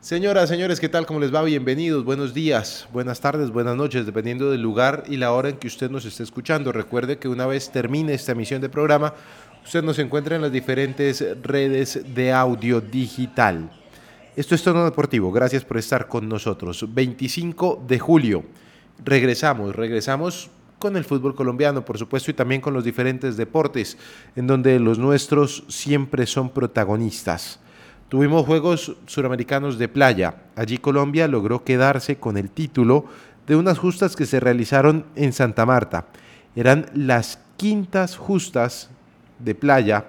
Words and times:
Señoras, 0.00 0.48
señores, 0.48 0.80
¿qué 0.80 0.88
tal? 0.88 1.04
¿Cómo 1.04 1.20
les 1.20 1.32
va? 1.32 1.42
Bienvenidos, 1.42 2.06
buenos 2.06 2.32
días, 2.32 2.88
buenas 2.90 3.20
tardes, 3.20 3.50
buenas 3.50 3.76
noches, 3.76 4.06
dependiendo 4.06 4.50
del 4.50 4.62
lugar 4.62 5.04
y 5.06 5.18
la 5.18 5.30
hora 5.30 5.50
en 5.50 5.58
que 5.58 5.66
usted 5.66 5.90
nos 5.90 6.06
esté 6.06 6.22
escuchando. 6.22 6.72
Recuerde 6.72 7.18
que 7.18 7.28
una 7.28 7.44
vez 7.44 7.70
termine 7.70 8.14
esta 8.14 8.32
emisión 8.32 8.62
de 8.62 8.70
programa, 8.70 9.12
usted 9.62 9.82
nos 9.82 9.98
encuentra 9.98 10.36
en 10.36 10.42
las 10.42 10.52
diferentes 10.52 11.22
redes 11.42 12.00
de 12.14 12.32
audio 12.32 12.80
digital. 12.80 13.70
Esto 14.36 14.54
es 14.54 14.62
Tono 14.62 14.86
Deportivo, 14.86 15.30
gracias 15.32 15.66
por 15.66 15.76
estar 15.76 16.08
con 16.08 16.26
nosotros. 16.30 16.82
25 16.88 17.84
de 17.86 17.98
julio, 17.98 18.44
regresamos, 19.04 19.76
regresamos 19.76 20.48
con 20.78 20.96
el 20.96 21.04
fútbol 21.04 21.34
colombiano, 21.34 21.84
por 21.84 21.98
supuesto, 21.98 22.30
y 22.30 22.34
también 22.34 22.62
con 22.62 22.72
los 22.72 22.84
diferentes 22.84 23.36
deportes, 23.36 23.98
en 24.34 24.46
donde 24.46 24.80
los 24.80 24.98
nuestros 24.98 25.62
siempre 25.68 26.26
son 26.26 26.48
protagonistas. 26.48 27.60
Tuvimos 28.10 28.44
Juegos 28.44 28.96
Suramericanos 29.06 29.78
de 29.78 29.86
Playa. 29.86 30.34
Allí 30.56 30.78
Colombia 30.78 31.28
logró 31.28 31.62
quedarse 31.62 32.16
con 32.16 32.36
el 32.36 32.50
título 32.50 33.04
de 33.46 33.54
unas 33.54 33.78
justas 33.78 34.16
que 34.16 34.26
se 34.26 34.40
realizaron 34.40 35.06
en 35.14 35.32
Santa 35.32 35.64
Marta. 35.64 36.06
Eran 36.56 36.86
las 36.92 37.38
quintas 37.56 38.16
justas 38.16 38.90
de 39.38 39.54
playa, 39.54 40.06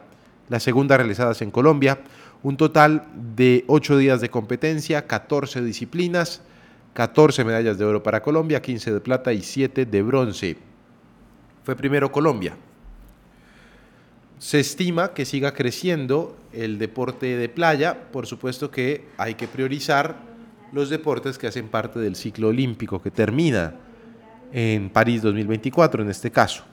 las 0.50 0.64
segundas 0.64 0.98
realizadas 0.98 1.44
en 1.44 1.52
Colombia. 1.52 2.00
Un 2.42 2.58
total 2.58 3.06
de 3.36 3.66
ocho 3.68 3.96
días 3.98 4.20
de 4.20 4.32
competencia, 4.32 5.06
14 5.06 5.62
disciplinas, 5.62 6.42
14 6.94 7.44
medallas 7.44 7.78
de 7.78 7.86
oro 7.86 8.02
para 8.02 8.24
Colombia, 8.24 8.64
15 8.64 8.94
de 8.94 9.00
plata 9.00 9.32
y 9.32 9.44
7 9.44 9.86
de 9.86 10.02
bronce. 10.02 10.58
Fue 11.64 11.76
primero 11.76 12.12
Colombia, 12.12 12.58
se 14.42 14.60
estima 14.60 15.14
que 15.14 15.24
siga 15.24 15.54
creciendo 15.54 16.36
el 16.52 16.80
deporte 16.80 17.38
de 17.38 17.48
playa, 17.48 18.10
por 18.12 18.26
supuesto 18.26 18.72
que 18.72 19.06
hay 19.16 19.36
que 19.36 19.48
priorizar 19.48 20.18
los 20.72 20.90
deportes 20.90 21.38
que 21.38 21.46
hacen 21.46 21.68
parte 21.68 22.00
del 22.00 22.16
ciclo 22.16 22.48
olímpico 22.48 23.00
que 23.00 23.12
termina 23.12 23.76
en 24.52 24.90
París 24.90 25.22
2024 25.22 26.02
en 26.02 26.10
este 26.10 26.32
caso. 26.32 26.64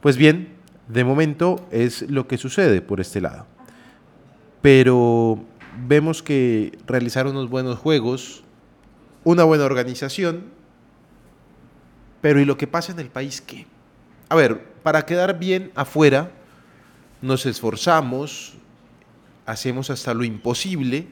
Pues 0.00 0.16
bien, 0.16 0.54
de 0.88 1.04
momento 1.04 1.66
es 1.70 2.08
lo 2.10 2.26
que 2.26 2.38
sucede 2.38 2.80
por 2.80 2.98
este 2.98 3.20
lado. 3.20 3.46
Pero 4.62 5.44
vemos 5.86 6.22
que 6.22 6.78
realizar 6.86 7.26
unos 7.26 7.50
buenos 7.50 7.78
juegos, 7.78 8.42
una 9.22 9.44
buena 9.44 9.66
organización, 9.66 10.44
pero 12.22 12.40
¿y 12.40 12.46
lo 12.46 12.56
que 12.56 12.66
pasa 12.66 12.92
en 12.92 13.00
el 13.00 13.10
país 13.10 13.42
qué? 13.42 13.66
A 14.30 14.34
ver, 14.34 14.64
para 14.82 15.04
quedar 15.04 15.38
bien 15.38 15.72
afuera, 15.74 16.30
nos 17.22 17.46
esforzamos, 17.46 18.54
hacemos 19.46 19.90
hasta 19.90 20.14
lo 20.14 20.24
imposible, 20.24 21.06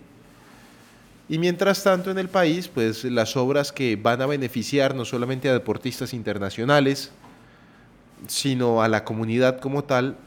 y 1.28 1.38
mientras 1.38 1.82
tanto 1.82 2.10
en 2.10 2.18
el 2.18 2.28
país, 2.28 2.68
pues 2.68 3.04
las 3.04 3.36
obras 3.36 3.72
que 3.72 3.96
van 3.96 4.20
a 4.20 4.26
beneficiar 4.26 4.94
no 4.94 5.04
solamente 5.06 5.48
a 5.48 5.54
deportistas 5.54 6.12
internacionales, 6.12 7.12
sino 8.26 8.82
a 8.82 8.88
la 8.88 9.04
comunidad 9.04 9.58
como 9.58 9.84
tal, 9.84 10.18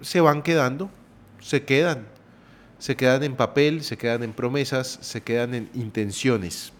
se 0.00 0.20
van 0.20 0.42
quedando, 0.42 0.90
se 1.40 1.64
quedan, 1.64 2.06
se 2.78 2.96
quedan 2.96 3.22
en 3.22 3.36
papel, 3.36 3.84
se 3.84 3.98
quedan 3.98 4.22
en 4.22 4.32
promesas, 4.32 4.98
se 5.02 5.22
quedan 5.22 5.54
en 5.54 5.70
intenciones. 5.74 6.72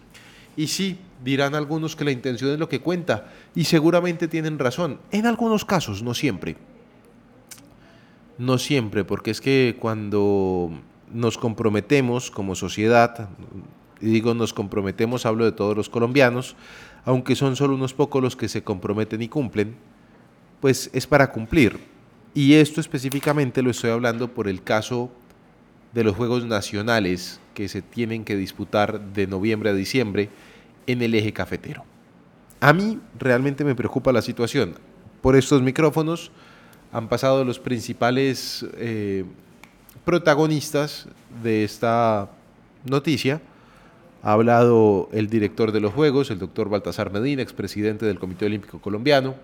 Y 0.57 0.67
sí, 0.67 0.99
dirán 1.23 1.53
algunos 1.53 1.95
que 1.95 2.05
la 2.05 2.11
intención 2.11 2.51
es 2.51 2.59
lo 2.59 2.69
que 2.69 2.81
cuenta, 2.81 3.31
y 3.53 3.65
seguramente 3.65 4.27
tienen 4.27 4.57
razón, 4.57 4.99
en 5.11 5.27
algunos 5.27 5.65
casos, 5.65 6.01
no 6.01 6.15
siempre. 6.15 6.57
No 8.37 8.57
siempre, 8.57 9.05
porque 9.05 9.31
es 9.31 9.41
que 9.41 9.77
cuando 9.79 10.71
nos 11.11 11.37
comprometemos 11.37 12.31
como 12.31 12.55
sociedad, 12.55 13.29
y 14.01 14.07
digo 14.07 14.33
nos 14.33 14.53
comprometemos, 14.53 15.25
hablo 15.25 15.45
de 15.45 15.51
todos 15.51 15.75
los 15.75 15.89
colombianos, 15.89 16.55
aunque 17.05 17.35
son 17.35 17.55
solo 17.55 17.75
unos 17.75 17.93
pocos 17.93 18.21
los 18.21 18.35
que 18.35 18.49
se 18.49 18.63
comprometen 18.63 19.21
y 19.21 19.29
cumplen, 19.29 19.75
pues 20.59 20.89
es 20.93 21.07
para 21.07 21.31
cumplir. 21.31 21.79
Y 22.33 22.55
esto 22.55 22.81
específicamente 22.81 23.61
lo 23.61 23.69
estoy 23.69 23.91
hablando 23.91 24.33
por 24.33 24.47
el 24.47 24.61
caso 24.61 25.09
de 25.93 26.03
los 26.03 26.15
Juegos 26.15 26.45
Nacionales 26.45 27.39
que 27.53 27.69
se 27.69 27.81
tienen 27.81 28.25
que 28.25 28.35
disputar 28.35 28.99
de 29.13 29.27
noviembre 29.27 29.69
a 29.69 29.73
diciembre 29.73 30.29
en 30.87 31.01
el 31.01 31.15
eje 31.15 31.31
cafetero. 31.31 31.85
A 32.59 32.73
mí 32.73 32.99
realmente 33.17 33.63
me 33.63 33.75
preocupa 33.75 34.11
la 34.11 34.21
situación. 34.21 34.75
Por 35.21 35.37
estos 35.37 35.61
micrófonos 35.61 36.31
han 36.95 37.09
pasado 37.09 37.43
los 37.43 37.59
principales 37.59 38.65
eh, 38.77 39.25
protagonistas 40.05 41.09
de 41.43 41.65
esta 41.65 42.29
noticia. 42.85 43.41
Ha 44.23 44.31
hablado 44.31 45.09
el 45.11 45.27
director 45.27 45.73
de 45.73 45.81
los 45.81 45.93
Juegos, 45.93 46.31
el 46.31 46.39
doctor 46.39 46.69
Baltasar 46.69 47.11
Medina, 47.11 47.41
expresidente 47.41 48.05
del 48.05 48.17
Comité 48.17 48.45
Olímpico 48.45 48.79
Colombiano. 48.79 49.35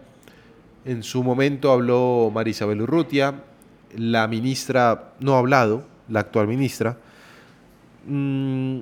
En 0.86 1.04
su 1.04 1.24
momento 1.24 1.74
habló 1.74 2.32
Marisabel 2.34 2.84
Urrutia, 2.84 3.44
la 3.98 4.30
ministra 4.30 5.12
no 5.20 5.36
ha 5.36 5.40
hablado, 5.40 5.84
la 6.08 6.22
actual 6.22 6.48
ministra. 6.48 6.96
Mm, 8.08 8.80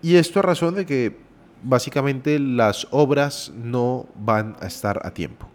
y 0.00 0.16
esto 0.16 0.38
a 0.38 0.42
razón 0.42 0.76
de 0.76 0.86
que 0.86 1.14
básicamente 1.62 2.38
las 2.38 2.88
obras 2.90 3.52
no 3.54 4.06
van 4.14 4.56
a 4.62 4.66
estar 4.66 5.06
a 5.06 5.10
tiempo. 5.10 5.46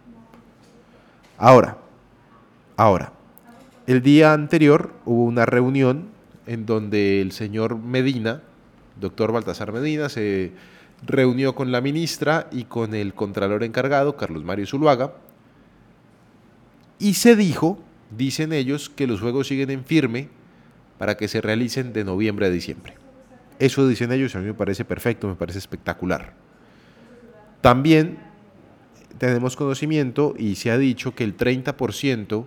Ahora, 1.39 1.79
Ahora, 2.77 3.13
el 3.87 4.01
día 4.01 4.33
anterior 4.33 4.93
hubo 5.05 5.23
una 5.23 5.45
reunión 5.45 6.09
en 6.45 6.65
donde 6.65 7.21
el 7.21 7.31
señor 7.31 7.77
Medina, 7.77 8.41
doctor 8.99 9.31
Baltasar 9.31 9.71
Medina, 9.71 10.09
se 10.09 10.51
reunió 11.05 11.55
con 11.55 11.71
la 11.71 11.79
ministra 11.79 12.47
y 12.51 12.65
con 12.65 12.93
el 12.93 13.13
contralor 13.13 13.63
encargado, 13.63 14.17
Carlos 14.17 14.43
Mario 14.43 14.67
Zuluaga, 14.67 15.13
y 16.99 17.13
se 17.13 17.35
dijo, 17.35 17.79
dicen 18.15 18.51
ellos, 18.51 18.89
que 18.89 19.07
los 19.07 19.21
juegos 19.21 19.47
siguen 19.47 19.69
en 19.69 19.85
firme 19.85 20.29
para 20.97 21.15
que 21.15 21.27
se 21.27 21.41
realicen 21.41 21.93
de 21.93 22.03
noviembre 22.03 22.45
a 22.47 22.49
diciembre. 22.49 22.95
Eso 23.59 23.87
dicen 23.87 24.11
ellos, 24.11 24.35
a 24.35 24.39
mí 24.39 24.45
me 24.45 24.53
parece 24.53 24.83
perfecto, 24.83 25.27
me 25.27 25.35
parece 25.35 25.59
espectacular. 25.59 26.33
También 27.61 28.19
tenemos 29.17 29.55
conocimiento 29.55 30.35
y 30.37 30.55
se 30.55 30.71
ha 30.71 30.77
dicho 30.77 31.15
que 31.15 31.23
el 31.23 31.37
30% 31.37 32.45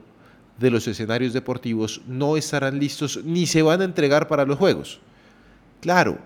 de 0.59 0.71
los 0.71 0.87
escenarios 0.89 1.33
deportivos 1.33 2.01
no 2.07 2.37
estarán 2.37 2.79
listos 2.79 3.21
ni 3.25 3.47
se 3.47 3.63
van 3.63 3.81
a 3.81 3.85
entregar 3.85 4.29
para 4.29 4.45
los 4.45 4.59
Juegos. 4.59 5.01
Claro, 5.81 6.19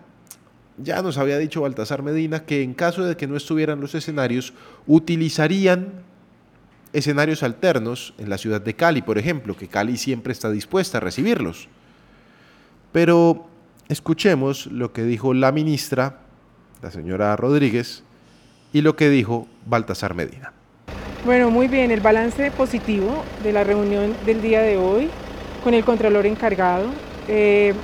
ya 0.78 1.02
nos 1.02 1.18
había 1.18 1.38
dicho 1.38 1.60
Baltasar 1.60 2.02
Medina 2.02 2.44
que 2.44 2.62
en 2.62 2.74
caso 2.74 3.04
de 3.04 3.16
que 3.16 3.26
no 3.26 3.36
estuvieran 3.36 3.80
los 3.80 3.94
escenarios, 3.94 4.52
utilizarían 4.86 5.92
escenarios 6.92 7.42
alternos 7.42 8.14
en 8.18 8.30
la 8.30 8.38
ciudad 8.38 8.60
de 8.60 8.74
Cali, 8.74 9.02
por 9.02 9.18
ejemplo, 9.18 9.56
que 9.56 9.68
Cali 9.68 9.96
siempre 9.96 10.32
está 10.32 10.50
dispuesta 10.50 10.98
a 10.98 11.00
recibirlos. 11.00 11.68
Pero 12.92 13.46
escuchemos 13.88 14.66
lo 14.66 14.92
que 14.92 15.04
dijo 15.04 15.34
la 15.34 15.52
ministra, 15.52 16.20
la 16.82 16.90
señora 16.90 17.36
Rodríguez, 17.36 18.02
y 18.72 18.80
lo 18.80 18.96
que 18.96 19.10
dijo 19.10 19.46
Baltasar 19.66 20.14
Medina. 20.14 20.52
Bueno, 21.24 21.52
muy 21.52 21.68
bien, 21.68 21.92
el 21.92 22.00
balance 22.00 22.50
positivo 22.50 23.22
de 23.44 23.52
la 23.52 23.62
reunión 23.62 24.12
del 24.26 24.42
día 24.42 24.60
de 24.60 24.76
hoy 24.76 25.08
con 25.62 25.72
el 25.72 25.84
Contralor 25.84 26.26
encargado. 26.26 26.86
Eh, 27.28 27.74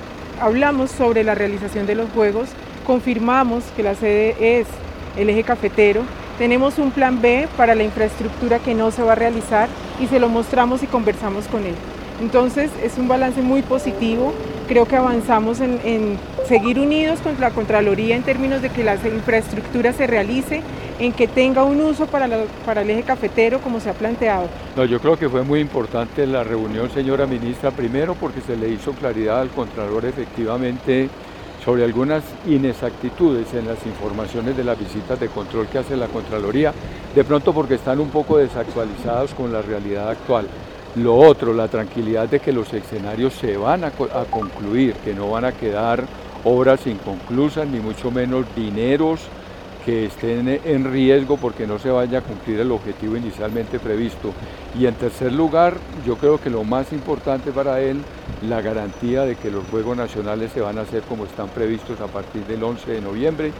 hablamos 0.41 0.91
sobre 0.91 1.23
la 1.23 1.35
realización 1.35 1.87
de 1.87 1.95
los 1.95 2.09
Juegos, 2.09 2.49
confirmamos 2.85 3.63
que 3.77 3.83
la 3.83 3.95
sede 3.95 4.35
es 4.59 4.67
el 5.15 5.29
eje 5.29 5.43
cafetero, 5.43 6.01
tenemos 6.37 6.79
un 6.79 6.91
plan 6.91 7.21
B 7.21 7.47
para 7.55 7.75
la 7.75 7.83
infraestructura 7.83 8.59
que 8.59 8.75
no 8.75 8.91
se 8.91 9.03
va 9.03 9.13
a 9.13 9.15
realizar 9.15 9.69
y 10.01 10.07
se 10.07 10.19
lo 10.19 10.27
mostramos 10.27 10.83
y 10.83 10.87
conversamos 10.87 11.45
con 11.45 11.65
él. 11.65 11.75
Entonces 12.19 12.69
es 12.83 12.97
un 12.97 13.07
balance 13.07 13.41
muy 13.41 13.61
positivo, 13.61 14.33
creo 14.67 14.85
que 14.85 14.97
avanzamos 14.97 15.61
en, 15.61 16.17
seguir 16.45 16.77
unidos 16.77 17.19
con 17.21 17.39
la 17.39 17.51
Contraloría 17.51 18.17
en 18.17 18.23
términos 18.23 18.61
de 18.61 18.69
que 18.69 18.83
la 18.83 18.95
infraestructura 18.95 19.93
se 19.93 20.07
realice, 20.07 20.61
en 20.99 21.13
que 21.13 21.27
tenga 21.27 21.63
un 21.63 21.79
uso 21.81 22.05
para, 22.07 22.25
el 22.25 22.89
eje 22.89 23.03
cafetero 23.03 23.59
como 23.59 23.79
se 23.79 23.89
ha 23.89 23.93
planteado. 23.93 24.47
No, 24.75 24.83
yo 24.85 24.99
creo 24.99 25.17
que 25.17 25.29
fue 25.29 25.43
muy 25.43 25.61
importante 25.61 26.27
la 26.27 26.43
reunión, 26.43 26.91
señora 26.91 27.25
ministra, 27.25 27.71
primero 27.71 28.15
porque 28.15 28.41
se 28.41 28.57
le 28.57 28.69
hizo 28.69 28.91
claridad 28.91 29.39
al 29.39 29.49
Contralor 29.49 30.05
efectivamente 30.05 31.09
sobre 31.63 31.83
algunas 31.83 32.23
inexactitudes 32.47 33.53
en 33.53 33.67
las 33.67 33.85
informaciones 33.85 34.55
de 34.57 34.63
las 34.63 34.77
visitas 34.77 35.19
de 35.19 35.27
control 35.27 35.67
que 35.67 35.77
hace 35.77 35.95
la 35.95 36.07
Contraloría, 36.07 36.73
de 37.15 37.23
pronto 37.23 37.53
porque 37.53 37.75
están 37.75 37.99
un 37.99 38.09
poco 38.09 38.37
desactualizados 38.37 39.33
con 39.33 39.51
la 39.51 39.61
realidad 39.61 40.09
actual. 40.09 40.47
Lo 40.95 41.15
otro, 41.15 41.53
la 41.53 41.67
tranquilidad 41.67 42.27
de 42.27 42.39
que 42.39 42.51
los 42.51 42.73
escenarios 42.73 43.33
se 43.33 43.55
van 43.57 43.83
a, 43.83 43.91
concluir, 43.91 44.95
que 44.95 45.13
no 45.13 45.29
van 45.29 45.45
a 45.45 45.51
quedar 45.51 46.03
obras 46.43 46.87
inconclusas, 46.87 47.67
ni 47.67 47.79
mucho 47.79 48.09
menos 48.09 48.45
dineros 48.55 49.19
que 49.85 50.05
estén 50.05 50.47
en 50.47 50.91
riesgo 50.91 51.37
porque 51.37 51.65
no 51.65 51.79
se 51.79 51.89
vaya 51.89 52.19
a 52.19 52.21
cumplir 52.21 52.59
el 52.59 52.71
objetivo 52.71 53.15
inicialmente 53.15 53.79
previsto. 53.79 54.33
Y 54.77 54.85
en 54.85 54.95
tercer 54.95 55.31
lugar, 55.31 55.75
yo 56.05 56.17
creo 56.17 56.39
que 56.39 56.49
lo 56.49 56.63
más 56.63 56.91
importante 56.93 57.51
para 57.51 57.81
él, 57.81 58.01
la 58.47 58.61
garantía 58.61 59.23
de 59.23 59.35
que 59.35 59.51
los 59.51 59.65
Juegos 59.67 59.97
Nacionales 59.97 60.51
se 60.51 60.61
van 60.61 60.77
a 60.77 60.81
hacer 60.81 61.03
como 61.03 61.25
están 61.25 61.49
previstos 61.49 61.99
a 62.01 62.07
partir 62.07 62.45
del 62.45 62.63
11 62.63 62.91
de 62.91 63.01
noviembre 63.01 63.51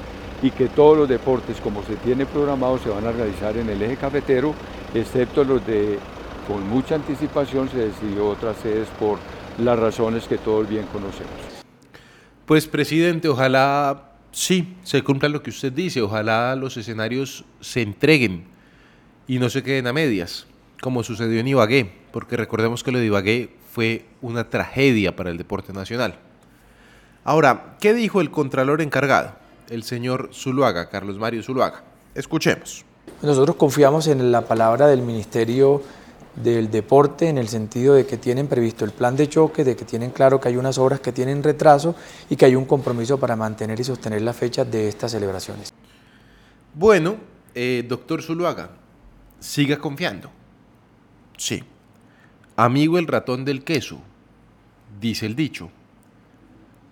y 0.41 0.51
que 0.51 0.67
todos 0.67 0.97
los 0.97 1.09
deportes 1.09 1.59
como 1.61 1.83
se 1.83 1.95
tiene 1.97 2.25
programado 2.25 2.77
se 2.77 2.89
van 2.89 3.05
a 3.05 3.11
realizar 3.11 3.57
en 3.57 3.69
el 3.69 3.81
eje 3.81 3.97
cafetero, 3.97 4.53
excepto 4.93 5.43
los 5.43 5.65
de 5.65 5.99
con 6.47 6.67
mucha 6.67 6.95
anticipación 6.95 7.69
se 7.69 7.77
decidió 7.77 8.27
otras 8.27 8.57
sedes 8.57 8.87
por 8.99 9.19
las 9.59 9.77
razones 9.77 10.25
que 10.27 10.37
todos 10.37 10.67
bien 10.67 10.85
conocemos. 10.91 11.63
Pues 12.45 12.65
presidente, 12.65 13.27
ojalá 13.27 14.08
sí 14.31 14.75
se 14.83 15.03
cumpla 15.03 15.29
lo 15.29 15.43
que 15.43 15.49
usted 15.49 15.71
dice, 15.71 16.01
ojalá 16.01 16.55
los 16.55 16.77
escenarios 16.77 17.45
se 17.61 17.81
entreguen 17.81 18.45
y 19.27 19.39
no 19.39 19.49
se 19.49 19.63
queden 19.63 19.87
a 19.87 19.93
medias, 19.93 20.47
como 20.81 21.03
sucedió 21.03 21.39
en 21.39 21.47
Ibagué, 21.47 21.91
porque 22.11 22.37
recordemos 22.37 22.83
que 22.83 22.91
lo 22.91 22.99
de 22.99 23.05
Ibagué 23.05 23.49
fue 23.71 24.05
una 24.21 24.49
tragedia 24.49 25.15
para 25.15 25.29
el 25.29 25.37
deporte 25.37 25.73
nacional. 25.73 26.15
Ahora, 27.23 27.75
¿qué 27.79 27.93
dijo 27.93 28.21
el 28.21 28.31
contralor 28.31 28.81
encargado? 28.81 29.39
el 29.69 29.83
señor 29.83 30.29
Zuluaga, 30.33 30.89
Carlos 30.89 31.17
Mario 31.17 31.43
Zuluaga. 31.43 31.83
Escuchemos. 32.15 32.85
Nosotros 33.21 33.55
confiamos 33.55 34.07
en 34.07 34.31
la 34.31 34.41
palabra 34.41 34.87
del 34.87 35.01
Ministerio 35.01 35.81
del 36.43 36.71
Deporte 36.71 37.27
en 37.27 37.37
el 37.37 37.47
sentido 37.47 37.93
de 37.93 38.05
que 38.05 38.17
tienen 38.17 38.47
previsto 38.47 38.85
el 38.85 38.91
plan 38.91 39.15
de 39.15 39.27
choque, 39.27 39.63
de 39.63 39.75
que 39.75 39.85
tienen 39.85 40.11
claro 40.11 40.39
que 40.39 40.49
hay 40.49 40.57
unas 40.57 40.77
obras 40.77 40.99
que 40.99 41.11
tienen 41.11 41.43
retraso 41.43 41.95
y 42.29 42.35
que 42.35 42.45
hay 42.45 42.55
un 42.55 42.65
compromiso 42.65 43.19
para 43.19 43.35
mantener 43.35 43.79
y 43.79 43.83
sostener 43.83 44.21
las 44.21 44.35
fechas 44.35 44.69
de 44.69 44.87
estas 44.87 45.11
celebraciones. 45.11 45.73
Bueno, 46.73 47.17
eh, 47.55 47.85
doctor 47.87 48.21
Zuluaga, 48.21 48.71
siga 49.39 49.77
confiando. 49.77 50.31
Sí. 51.37 51.63
Amigo 52.55 52.97
el 52.97 53.07
ratón 53.07 53.45
del 53.45 53.63
queso, 53.63 53.99
dice 54.99 55.25
el 55.25 55.35
dicho 55.35 55.71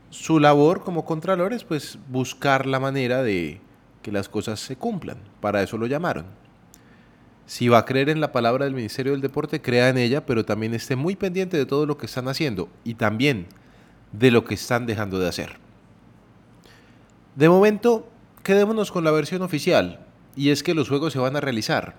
su 0.09 0.39
labor 0.39 0.83
como 0.83 1.05
contralor 1.05 1.53
es 1.53 1.63
pues 1.63 1.99
buscar 2.09 2.65
la 2.65 2.79
manera 2.79 3.23
de 3.23 3.59
que 4.01 4.11
las 4.11 4.29
cosas 4.29 4.59
se 4.59 4.75
cumplan. 4.75 5.17
Para 5.41 5.61
eso 5.61 5.77
lo 5.77 5.85
llamaron. 5.85 6.25
Si 7.47 7.69
va 7.69 7.79
a 7.79 7.85
creer 7.85 8.09
en 8.09 8.19
la 8.19 8.33
palabra 8.33 8.65
del 8.65 8.73
Ministerio 8.73 9.13
del 9.13 9.21
Deporte, 9.21 9.61
crea 9.61 9.87
en 9.87 9.97
ella, 9.97 10.25
pero 10.25 10.43
también 10.43 10.73
esté 10.73 10.97
muy 10.97 11.15
pendiente 11.15 11.55
de 11.55 11.65
todo 11.65 11.85
lo 11.85 11.97
que 11.97 12.05
están 12.05 12.27
haciendo 12.27 12.67
y 12.83 12.95
también 12.95 13.47
de 14.11 14.31
lo 14.31 14.43
que 14.43 14.53
están 14.53 14.85
dejando 14.85 15.17
de 15.17 15.29
hacer. 15.29 15.55
De 17.37 17.47
momento, 17.47 18.09
quedémonos 18.43 18.91
con 18.91 19.05
la 19.05 19.11
versión 19.11 19.43
oficial, 19.43 20.05
y 20.35 20.49
es 20.49 20.61
que 20.61 20.73
los 20.73 20.89
juegos 20.89 21.13
se 21.13 21.19
van 21.19 21.37
a 21.37 21.41
realizar, 21.41 21.95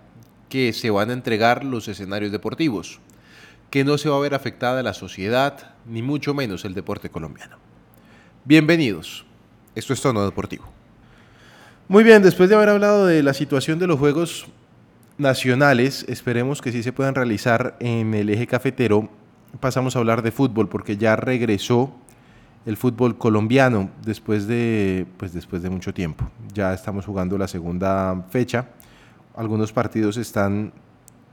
que 0.50 0.74
se 0.74 0.90
van 0.90 1.08
a 1.08 1.14
entregar 1.14 1.64
los 1.64 1.88
escenarios 1.88 2.30
deportivos, 2.30 3.00
que 3.70 3.84
no 3.84 3.96
se 3.96 4.10
va 4.10 4.16
a 4.16 4.20
ver 4.20 4.34
afectada 4.34 4.82
la 4.82 4.92
sociedad, 4.92 5.74
ni 5.86 6.02
mucho 6.02 6.34
menos 6.34 6.66
el 6.66 6.74
deporte 6.74 7.08
colombiano. 7.08 7.56
Bienvenidos. 8.44 9.24
Esto 9.74 9.94
es 9.94 10.00
Tono 10.02 10.26
Deportivo. 10.26 10.64
Muy 11.88 12.04
bien, 12.04 12.22
después 12.22 12.50
de 12.50 12.54
haber 12.54 12.68
hablado 12.68 13.06
de 13.06 13.22
la 13.22 13.32
situación 13.32 13.78
de 13.78 13.86
los 13.86 13.98
Juegos 13.98 14.46
Nacionales, 15.18 16.04
esperemos 16.08 16.62
que 16.62 16.70
sí 16.70 16.84
se 16.84 16.92
puedan 16.92 17.16
realizar 17.16 17.76
en 17.80 18.14
el 18.14 18.30
eje 18.30 18.46
cafetero. 18.46 19.08
Pasamos 19.58 19.96
a 19.96 19.98
hablar 19.98 20.22
de 20.22 20.30
fútbol 20.30 20.68
porque 20.68 20.96
ya 20.96 21.16
regresó 21.16 21.92
el 22.66 22.76
fútbol 22.76 23.18
colombiano 23.18 23.90
después 24.04 24.46
de, 24.46 25.08
pues 25.16 25.32
después 25.32 25.60
de 25.60 25.70
mucho 25.70 25.92
tiempo. 25.92 26.30
Ya 26.54 26.72
estamos 26.72 27.04
jugando 27.04 27.36
la 27.36 27.48
segunda 27.48 28.26
fecha. 28.30 28.68
Algunos 29.34 29.72
partidos 29.72 30.16
están 30.18 30.72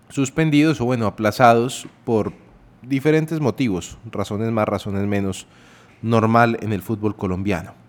suspendidos 0.10 0.82
o 0.82 0.86
bueno, 0.86 1.06
aplazados 1.06 1.88
por 2.06 2.34
diferentes 2.82 3.40
motivos, 3.40 4.00
razones 4.12 4.52
más, 4.52 4.68
razones 4.68 5.06
menos 5.06 5.46
normal 6.02 6.58
en 6.62 6.74
el 6.74 6.82
fútbol 6.82 7.16
colombiano. 7.16 7.85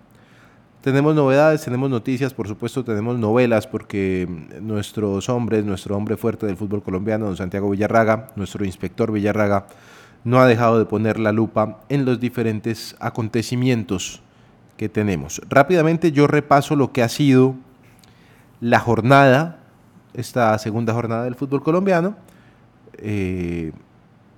Tenemos 0.87 1.17
novedades, 1.17 1.65
tenemos 1.65 1.91
noticias, 1.91 2.33
por 2.33 2.47
supuesto 2.47 2.85
tenemos 2.85 3.19
novelas 3.19 3.67
porque 3.67 4.29
nuestros 4.61 5.29
hombres, 5.29 5.65
nuestro 5.65 5.97
hombre 5.97 6.17
fuerte 6.17 6.47
del 6.47 6.56
fútbol 6.56 6.81
colombiano, 6.81 7.27
don 7.27 7.37
Santiago 7.37 7.69
Villarraga, 7.71 8.29
nuestro 8.37 8.65
inspector 8.65 9.11
Villarraga, 9.11 9.67
no 10.23 10.38
ha 10.38 10.47
dejado 10.47 10.79
de 10.79 10.85
poner 10.85 11.19
la 11.19 11.33
lupa 11.33 11.81
en 11.88 12.05
los 12.05 12.21
diferentes 12.21 12.94
acontecimientos 13.00 14.23
que 14.77 14.88
tenemos. 14.88 15.43
Rápidamente 15.49 16.12
yo 16.12 16.29
repaso 16.29 16.77
lo 16.77 16.93
que 16.93 17.03
ha 17.03 17.09
sido 17.09 17.56
la 18.61 18.79
jornada, 18.79 19.59
esta 20.15 20.56
segunda 20.61 20.94
jornada 20.94 21.25
del 21.25 21.35
fútbol 21.35 21.65
colombiano. 21.65 22.15
Eh, 22.99 23.73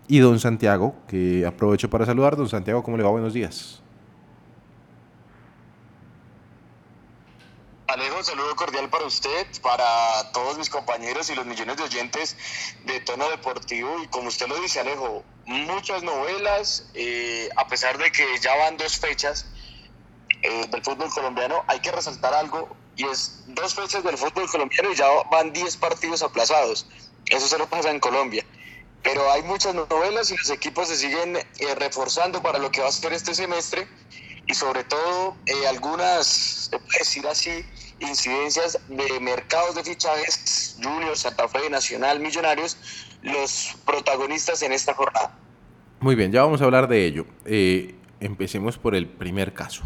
y 0.08 0.18
don 0.20 0.40
Santiago, 0.40 0.94
que 1.08 1.44
aprovecho 1.44 1.90
para 1.90 2.06
saludar. 2.06 2.36
Don 2.36 2.48
Santiago, 2.48 2.82
¿cómo 2.82 2.96
le 2.96 3.02
va? 3.02 3.10
Buenos 3.10 3.34
días. 3.34 3.82
Alejo, 7.88 8.22
saludo 8.22 8.54
cordial 8.54 8.90
para 8.90 9.06
usted, 9.06 9.46
para 9.62 10.30
todos 10.32 10.58
mis 10.58 10.68
compañeros 10.68 11.30
y 11.30 11.34
los 11.34 11.46
millones 11.46 11.78
de 11.78 11.84
oyentes 11.84 12.36
de 12.84 13.00
tono 13.00 13.30
deportivo. 13.30 14.02
Y 14.02 14.08
como 14.08 14.28
usted 14.28 14.46
lo 14.46 14.60
dice, 14.60 14.80
Alejo, 14.80 15.24
muchas 15.46 16.02
novelas, 16.02 16.90
eh, 16.92 17.48
a 17.56 17.66
pesar 17.66 17.96
de 17.96 18.12
que 18.12 18.26
ya 18.40 18.54
van 18.56 18.76
dos 18.76 18.98
fechas 18.98 19.46
eh, 20.42 20.66
del 20.68 20.84
fútbol 20.84 21.08
colombiano, 21.08 21.64
hay 21.66 21.80
que 21.80 21.90
resaltar 21.90 22.34
algo, 22.34 22.76
y 22.94 23.04
es 23.04 23.44
dos 23.46 23.74
fechas 23.74 24.04
del 24.04 24.18
fútbol 24.18 24.50
colombiano 24.50 24.92
y 24.92 24.94
ya 24.94 25.08
van 25.30 25.54
10 25.54 25.78
partidos 25.78 26.22
aplazados. 26.22 26.86
Eso 27.24 27.48
se 27.48 27.56
lo 27.56 27.70
pasa 27.70 27.90
en 27.90 28.00
Colombia 28.00 28.44
pero 29.02 29.30
hay 29.30 29.42
muchas 29.42 29.74
novelas 29.74 30.30
y 30.30 30.36
los 30.36 30.50
equipos 30.50 30.88
se 30.88 30.96
siguen 30.96 31.36
eh, 31.36 31.74
reforzando 31.76 32.42
para 32.42 32.58
lo 32.58 32.70
que 32.70 32.80
va 32.80 32.88
a 32.88 32.92
ser 32.92 33.12
este 33.12 33.34
semestre 33.34 33.88
y 34.48 34.54
sobre 34.54 34.82
todo 34.84 35.36
eh, 35.46 35.68
algunas, 35.68 36.26
se 36.26 36.78
puede 36.78 36.98
decir 36.98 37.26
así, 37.26 37.64
incidencias 38.00 38.80
de 38.88 39.20
mercados 39.20 39.74
de 39.74 39.84
fichajes, 39.84 40.78
Junior, 40.82 41.16
Santa 41.16 41.46
Fe, 41.48 41.68
Nacional, 41.70 42.18
Millonarios, 42.18 42.76
los 43.22 43.76
protagonistas 43.84 44.62
en 44.62 44.72
esta 44.72 44.94
jornada. 44.94 45.36
Muy 46.00 46.14
bien, 46.14 46.32
ya 46.32 46.42
vamos 46.42 46.62
a 46.62 46.64
hablar 46.64 46.88
de 46.88 47.04
ello. 47.04 47.26
Eh, 47.44 47.94
empecemos 48.20 48.78
por 48.78 48.94
el 48.94 49.06
primer 49.06 49.52
caso. 49.52 49.82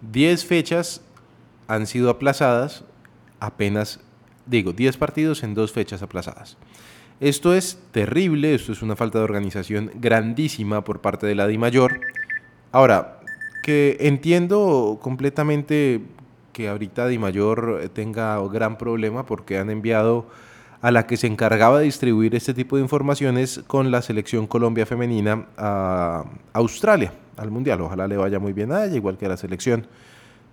Diez 0.00 0.44
fechas 0.44 1.02
han 1.68 1.86
sido 1.86 2.10
aplazadas, 2.10 2.84
apenas, 3.38 4.00
digo, 4.46 4.72
diez 4.72 4.96
partidos 4.96 5.44
en 5.44 5.54
dos 5.54 5.72
fechas 5.72 6.02
aplazadas. 6.02 6.56
Esto 7.20 7.54
es 7.54 7.78
terrible, 7.92 8.54
esto 8.54 8.72
es 8.72 8.82
una 8.82 8.96
falta 8.96 9.18
de 9.18 9.24
organización 9.24 9.92
grandísima 9.94 10.82
por 10.82 11.00
parte 11.00 11.26
de 11.26 11.36
la 11.36 11.46
DIMAYOR. 11.46 12.00
Ahora, 12.72 13.20
que 13.62 13.96
entiendo 14.00 14.98
completamente 15.00 16.02
que 16.52 16.68
ahorita 16.68 17.06
DIMAYOR 17.06 17.90
tenga 17.94 18.38
gran 18.48 18.76
problema 18.76 19.24
porque 19.24 19.58
han 19.58 19.70
enviado 19.70 20.26
a 20.82 20.90
la 20.90 21.06
que 21.06 21.16
se 21.16 21.28
encargaba 21.28 21.78
de 21.78 21.84
distribuir 21.84 22.34
este 22.34 22.52
tipo 22.52 22.76
de 22.76 22.82
informaciones 22.82 23.62
con 23.68 23.90
la 23.92 24.02
selección 24.02 24.48
Colombia 24.48 24.84
femenina 24.84 25.46
a 25.56 26.24
Australia, 26.52 27.14
al 27.36 27.52
Mundial. 27.52 27.80
Ojalá 27.80 28.08
le 28.08 28.16
vaya 28.16 28.40
muy 28.40 28.52
bien 28.52 28.72
a 28.72 28.84
ella, 28.84 28.96
igual 28.96 29.16
que 29.16 29.26
a 29.26 29.28
la 29.28 29.36
selección, 29.36 29.86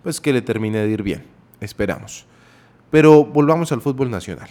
pues 0.04 0.22
que 0.22 0.32
le 0.32 0.44
termine 0.44 0.78
de 0.78 0.89
ir 0.89 1.01
bien, 1.01 1.24
esperamos. 1.60 2.25
Pero 2.92 3.25
volvamos 3.25 3.72
al 3.72 3.82
fútbol 3.82 4.12
nacional. 4.12 4.50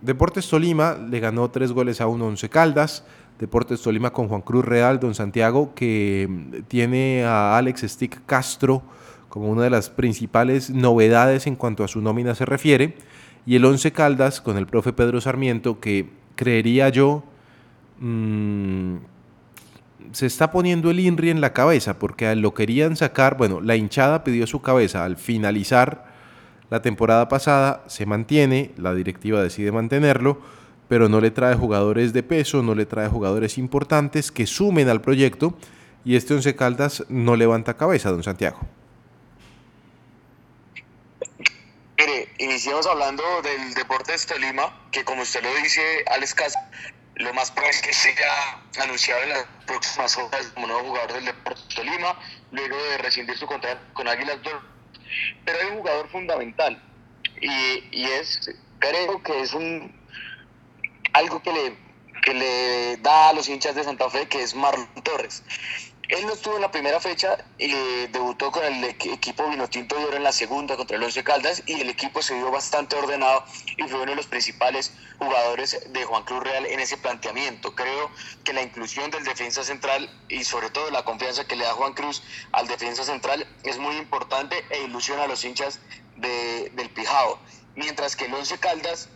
Deportes 0.00 0.48
Tolima 0.48 0.94
le 0.94 1.20
ganó 1.20 1.48
tres 1.50 1.72
goles 1.72 2.00
a 2.00 2.06
uno 2.06 2.26
Once 2.26 2.48
Caldas. 2.48 3.04
Deportes 3.40 3.80
Tolima 3.80 4.12
con 4.12 4.28
Juan 4.28 4.42
Cruz 4.42 4.64
Real, 4.64 5.00
Don 5.00 5.14
Santiago, 5.14 5.74
que 5.74 6.28
mm, 6.28 6.62
tiene 6.68 7.24
a 7.24 7.56
Alex 7.56 7.80
Stick 7.82 8.24
Castro 8.26 8.82
como 9.28 9.48
una 9.48 9.62
de 9.62 9.70
las 9.70 9.90
principales 9.90 10.70
novedades 10.70 11.46
en 11.46 11.56
cuanto 11.56 11.82
a 11.82 11.88
su 11.88 12.00
nómina 12.00 12.34
se 12.34 12.44
refiere. 12.44 12.96
Y 13.46 13.56
el 13.56 13.64
Once 13.64 13.90
Caldas 13.90 14.40
con 14.40 14.58
el 14.58 14.66
profe 14.66 14.92
Pedro 14.92 15.20
Sarmiento, 15.20 15.80
que 15.80 16.10
creería 16.36 16.90
yo 16.90 17.24
mm, 17.98 18.96
se 20.12 20.26
está 20.26 20.52
poniendo 20.52 20.90
el 20.90 21.00
INRI 21.00 21.30
en 21.30 21.40
la 21.40 21.52
cabeza, 21.52 21.98
porque 21.98 22.36
lo 22.36 22.52
querían 22.54 22.94
sacar, 22.94 23.36
bueno, 23.38 23.60
la 23.60 23.74
hinchada 23.74 24.22
pidió 24.22 24.46
su 24.46 24.60
cabeza 24.60 25.04
al 25.04 25.16
finalizar 25.16 26.10
la 26.70 26.82
temporada 26.82 27.28
pasada 27.28 27.82
se 27.88 28.06
mantiene, 28.06 28.70
la 28.76 28.94
directiva 28.94 29.42
decide 29.42 29.72
mantenerlo, 29.72 30.40
pero 30.90 31.08
no 31.08 31.20
le 31.20 31.30
trae 31.30 31.54
jugadores 31.54 32.12
de 32.12 32.24
peso, 32.24 32.64
no 32.64 32.74
le 32.74 32.84
trae 32.84 33.06
jugadores 33.06 33.58
importantes 33.58 34.32
que 34.32 34.44
sumen 34.44 34.88
al 34.88 35.00
proyecto 35.00 35.56
y 36.04 36.16
este 36.16 36.34
Once 36.34 36.56
Caldas 36.56 37.04
no 37.08 37.36
levanta 37.36 37.76
cabeza, 37.76 38.10
don 38.10 38.24
Santiago. 38.24 38.58
Mire, 41.96 42.28
iniciamos 42.38 42.88
hablando 42.88 43.22
del 43.40 43.72
Deportes 43.74 44.26
Tolima, 44.26 44.88
que 44.90 45.04
como 45.04 45.22
usted 45.22 45.44
lo 45.44 45.54
dice, 45.62 45.80
Alex 46.10 46.34
Casa, 46.34 46.58
lo 47.14 47.32
más 47.34 47.52
probable 47.52 47.76
es 47.76 47.82
que 47.82 47.92
sea 47.92 48.60
anunciado 48.82 49.22
en 49.22 49.28
las 49.28 49.46
próximas 49.68 50.18
horas 50.18 50.50
como 50.54 50.66
nuevo 50.66 50.88
jugador 50.88 51.12
del 51.12 51.26
Deportes 51.26 51.68
Tolima, 51.68 52.18
luego 52.50 52.76
de 52.76 52.98
rescindir 52.98 53.38
su 53.38 53.46
contrato 53.46 53.80
con 53.92 54.08
Águilas 54.08 54.38
pero 55.44 55.58
hay 55.60 55.66
un 55.68 55.78
jugador 55.78 56.08
fundamental 56.08 56.82
y, 57.40 57.84
y 57.92 58.04
es, 58.06 58.50
creo 58.80 59.22
que 59.22 59.40
es 59.40 59.54
un 59.54 59.99
algo 61.12 61.42
que 61.42 61.52
le, 61.52 61.76
que 62.22 62.34
le 62.34 62.96
da 62.98 63.30
a 63.30 63.32
los 63.32 63.48
hinchas 63.48 63.74
de 63.74 63.84
Santa 63.84 64.08
Fe, 64.10 64.28
que 64.28 64.42
es 64.42 64.54
Marlon 64.54 64.88
Torres. 65.02 65.42
Él 66.10 66.26
no 66.26 66.32
estuvo 66.32 66.56
en 66.56 66.62
la 66.62 66.72
primera 66.72 66.98
fecha, 66.98 67.38
y 67.56 67.72
debutó 68.08 68.50
con 68.50 68.64
el 68.64 68.82
equipo 68.82 69.48
Vinotinto 69.48 69.96
de 69.96 70.06
Oro 70.06 70.16
en 70.16 70.24
la 70.24 70.32
segunda 70.32 70.76
contra 70.76 70.96
el 70.96 71.04
Once 71.04 71.22
Caldas 71.22 71.62
y 71.66 71.80
el 71.80 71.88
equipo 71.88 72.20
se 72.20 72.34
vio 72.34 72.50
bastante 72.50 72.96
ordenado 72.96 73.44
y 73.76 73.84
fue 73.84 74.00
uno 74.00 74.10
de 74.10 74.16
los 74.16 74.26
principales 74.26 74.92
jugadores 75.18 75.92
de 75.92 76.04
Juan 76.04 76.24
Cruz 76.24 76.42
Real 76.42 76.66
en 76.66 76.80
ese 76.80 76.96
planteamiento. 76.96 77.76
Creo 77.76 78.10
que 78.42 78.52
la 78.52 78.62
inclusión 78.62 79.12
del 79.12 79.22
defensa 79.22 79.62
central 79.62 80.10
y 80.28 80.42
sobre 80.42 80.70
todo 80.70 80.90
la 80.90 81.04
confianza 81.04 81.46
que 81.46 81.54
le 81.54 81.64
da 81.64 81.74
Juan 81.74 81.92
Cruz 81.92 82.24
al 82.50 82.66
defensa 82.66 83.04
central 83.04 83.46
es 83.62 83.78
muy 83.78 83.96
importante 83.96 84.64
e 84.70 84.82
ilusiona 84.82 85.24
a 85.24 85.28
los 85.28 85.44
hinchas 85.44 85.78
del 86.16 86.90
Pijao. 86.90 87.38
Mientras 87.76 88.16
que 88.16 88.24
el 88.24 88.34
Once 88.34 88.58
Caldas 88.58 89.08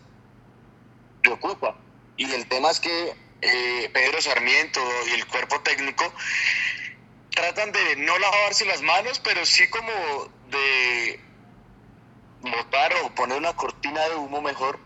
preocupa. 1.22 1.74
Y 2.16 2.30
el 2.30 2.46
tema 2.46 2.70
es 2.70 2.80
que 2.80 3.14
eh, 3.42 3.90
Pedro 3.92 4.20
Sarmiento 4.22 4.80
y 5.08 5.12
el 5.12 5.26
cuerpo 5.26 5.60
técnico 5.60 6.12
tratan 7.30 7.72
de 7.72 7.96
no 7.96 8.18
lavarse 8.18 8.64
las 8.64 8.82
manos, 8.82 9.20
pero 9.20 9.44
sí 9.44 9.68
como 9.68 9.92
de 10.50 11.20
botar 12.40 12.92
o 13.02 13.14
poner 13.14 13.38
una 13.38 13.54
cortina 13.54 14.02
de 14.08 14.16
humo 14.16 14.40
mejor 14.40 14.78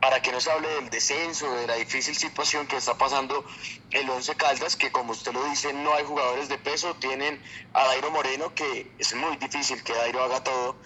para 0.00 0.20
que 0.20 0.32
no 0.32 0.40
se 0.40 0.50
hable 0.50 0.68
del 0.68 0.90
descenso, 0.90 1.48
de 1.54 1.66
la 1.68 1.76
difícil 1.76 2.16
situación 2.16 2.66
que 2.66 2.76
está 2.76 2.98
pasando 2.98 3.44
el 3.92 4.10
Once 4.10 4.34
Caldas, 4.34 4.74
que 4.74 4.90
como 4.90 5.12
usted 5.12 5.32
lo 5.32 5.44
dice, 5.44 5.72
no 5.72 5.94
hay 5.94 6.04
jugadores 6.04 6.48
de 6.48 6.58
peso, 6.58 6.94
tienen 6.96 7.40
a 7.72 7.84
Dairo 7.84 8.10
Moreno, 8.10 8.52
que 8.52 8.90
es 8.98 9.14
muy 9.14 9.36
difícil 9.36 9.84
que 9.84 9.92
Dairo 9.92 10.24
haga 10.24 10.42
todo, 10.42 10.76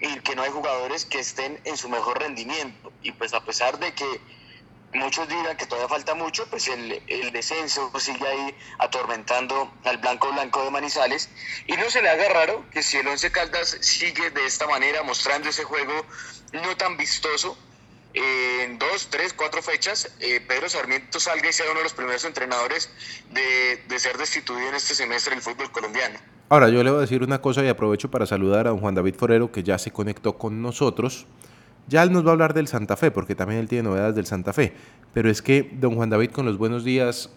y 0.00 0.18
que 0.20 0.34
no 0.34 0.42
hay 0.42 0.50
jugadores 0.50 1.04
que 1.04 1.18
estén 1.18 1.60
en 1.64 1.76
su 1.76 1.90
mejor 1.90 2.20
rendimiento. 2.20 2.90
Y 3.02 3.12
pues 3.12 3.34
a 3.34 3.44
pesar 3.44 3.78
de 3.78 3.92
que 3.92 4.06
muchos 4.94 5.28
dirán 5.28 5.56
que 5.56 5.66
todavía 5.66 5.88
falta 5.88 6.14
mucho, 6.14 6.46
pues 6.50 6.68
el, 6.68 7.02
el, 7.06 7.32
descenso 7.32 7.90
sigue 7.98 8.26
ahí 8.26 8.54
atormentando 8.78 9.72
al 9.84 9.98
blanco 9.98 10.32
blanco 10.32 10.64
de 10.64 10.70
Manizales. 10.70 11.30
Y 11.66 11.72
no 11.72 11.90
se 11.90 12.02
le 12.02 12.10
haga 12.10 12.28
raro 12.28 12.64
que 12.70 12.82
si 12.82 12.98
el 12.98 13.06
Once 13.06 13.30
Caldas 13.30 13.78
sigue 13.80 14.30
de 14.30 14.46
esta 14.46 14.66
manera 14.66 15.02
mostrando 15.02 15.48
ese 15.48 15.64
juego 15.64 15.92
no 16.52 16.76
tan 16.76 16.96
vistoso, 16.96 17.56
en 18.14 18.78
dos, 18.78 19.08
tres, 19.10 19.32
cuatro 19.32 19.62
fechas, 19.62 20.14
eh, 20.20 20.40
Pedro 20.46 20.68
Sarmiento 20.68 21.18
salga 21.18 21.48
y 21.48 21.52
sea 21.52 21.66
uno 21.70 21.78
de 21.78 21.84
los 21.84 21.94
primeros 21.94 22.24
entrenadores 22.24 22.90
de, 23.30 23.82
de 23.88 23.98
ser 23.98 24.18
destituido 24.18 24.68
en 24.68 24.74
este 24.74 24.94
semestre 24.94 25.34
del 25.34 25.42
fútbol 25.42 25.70
colombiano. 25.72 26.18
Ahora, 26.50 26.68
yo 26.68 26.82
le 26.84 26.90
voy 26.90 26.98
a 26.98 27.00
decir 27.02 27.22
una 27.22 27.40
cosa 27.40 27.64
y 27.64 27.68
aprovecho 27.68 28.10
para 28.10 28.26
saludar 28.26 28.66
a 28.66 28.70
don 28.70 28.80
Juan 28.80 28.94
David 28.94 29.14
Forero, 29.14 29.50
que 29.50 29.62
ya 29.62 29.78
se 29.78 29.90
conectó 29.90 30.36
con 30.36 30.60
nosotros. 30.60 31.26
Ya 31.88 32.02
él 32.02 32.12
nos 32.12 32.24
va 32.24 32.30
a 32.30 32.32
hablar 32.32 32.54
del 32.54 32.68
Santa 32.68 32.96
Fe, 32.96 33.10
porque 33.10 33.34
también 33.34 33.60
él 33.60 33.68
tiene 33.68 33.88
novedades 33.88 34.14
del 34.14 34.26
Santa 34.26 34.52
Fe. 34.52 34.72
Pero 35.12 35.30
es 35.30 35.42
que 35.42 35.70
don 35.80 35.96
Juan 35.96 36.10
David 36.10 36.30
con 36.30 36.46
los 36.46 36.58
buenos 36.58 36.84
días, 36.84 37.30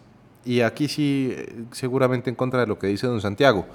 y 0.46 0.62
aquí 0.62 0.88
sí, 0.88 1.34
eh, 1.36 1.66
seguramente 1.72 2.30
en 2.30 2.36
contra 2.36 2.60
de 2.62 2.68
lo 2.68 2.78
que 2.78 2.88
dice 2.88 3.08
don 3.08 3.22
Santiago, 3.22 3.66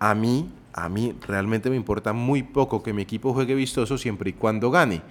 a 0.00 0.14
mí, 0.14 0.50
a 0.72 0.88
mí 0.88 1.14
realmente 1.26 1.70
me 1.70 1.76
importa 1.76 2.12
muy 2.12 2.42
poco 2.42 2.82
que 2.82 2.92
mi 2.92 3.02
equipo 3.02 3.32
juegue 3.32 3.54
vistoso 3.54 3.96
siempre 3.98 4.30
y 4.30 4.32
cuando 4.32 4.70
gane. 4.70 5.02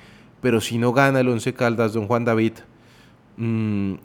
Pero 0.42 0.62
si 0.62 0.78
no 0.78 0.94
gana 0.94 1.22
el 1.22 1.30
Once 1.30 1.54
Caldas, 1.54 1.94
don 1.94 2.08
Juan 2.08 2.26
David, 2.26 2.54
mmm, 3.38 3.96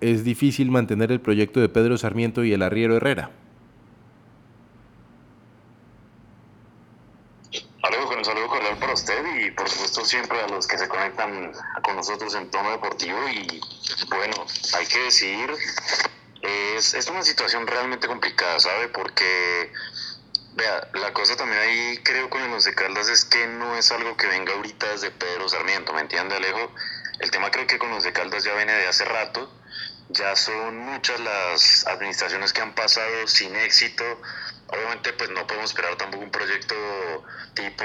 es 0.00 0.24
difícil 0.24 0.70
mantener 0.70 1.10
el 1.12 1.20
proyecto 1.20 1.60
de 1.60 1.68
Pedro 1.68 1.98
Sarmiento 1.98 2.44
y 2.44 2.52
el 2.52 2.62
Arriero 2.62 2.96
Herrera. 2.96 3.30
un 8.20 8.24
saludo 8.24 8.48
cordial 8.48 8.76
para 8.78 8.92
usted 8.92 9.24
y 9.40 9.50
por 9.52 9.68
supuesto 9.68 10.04
siempre 10.04 10.40
a 10.40 10.48
los 10.48 10.66
que 10.66 10.76
se 10.76 10.88
conectan 10.88 11.52
con 11.82 11.96
nosotros 11.96 12.34
en 12.34 12.50
tono 12.50 12.70
deportivo 12.72 13.18
y 13.28 13.60
bueno, 14.08 14.46
hay 14.74 14.86
que 14.86 14.98
decir, 15.00 15.50
es, 16.42 16.94
es 16.94 17.08
una 17.08 17.22
situación 17.22 17.66
realmente 17.66 18.06
complicada, 18.06 18.60
¿sabe? 18.60 18.88
Porque, 18.88 19.72
vea, 20.54 20.88
la 20.94 21.12
cosa 21.12 21.36
también 21.36 21.60
ahí 21.60 21.98
creo 22.02 22.28
con 22.28 22.42
el 22.42 22.52
Once 22.52 22.74
Caldas 22.74 23.08
es 23.08 23.24
que 23.24 23.46
no 23.46 23.76
es 23.76 23.90
algo 23.92 24.16
que 24.16 24.26
venga 24.26 24.52
ahorita 24.52 24.88
desde 24.88 25.10
Pedro 25.10 25.48
Sarmiento, 25.48 25.92
¿me 25.92 26.02
entiende 26.02 26.36
Alejo? 26.36 26.72
El 27.20 27.30
tema 27.30 27.50
creo 27.50 27.66
que 27.66 27.78
con 27.78 27.90
los 27.90 28.02
de 28.02 28.14
Caldas 28.14 28.44
ya 28.44 28.54
viene 28.54 28.72
de 28.72 28.88
hace 28.88 29.04
rato, 29.04 29.52
ya 30.08 30.34
son 30.36 30.78
muchas 30.78 31.20
las 31.20 31.86
administraciones 31.86 32.54
que 32.54 32.62
han 32.62 32.74
pasado 32.74 33.28
sin 33.28 33.54
éxito, 33.56 34.04
obviamente 34.68 35.12
pues 35.12 35.28
no 35.28 35.46
podemos 35.46 35.70
esperar 35.70 35.96
tampoco 35.96 36.24
un 36.24 36.30
proyecto 36.30 36.74
tipo 37.52 37.84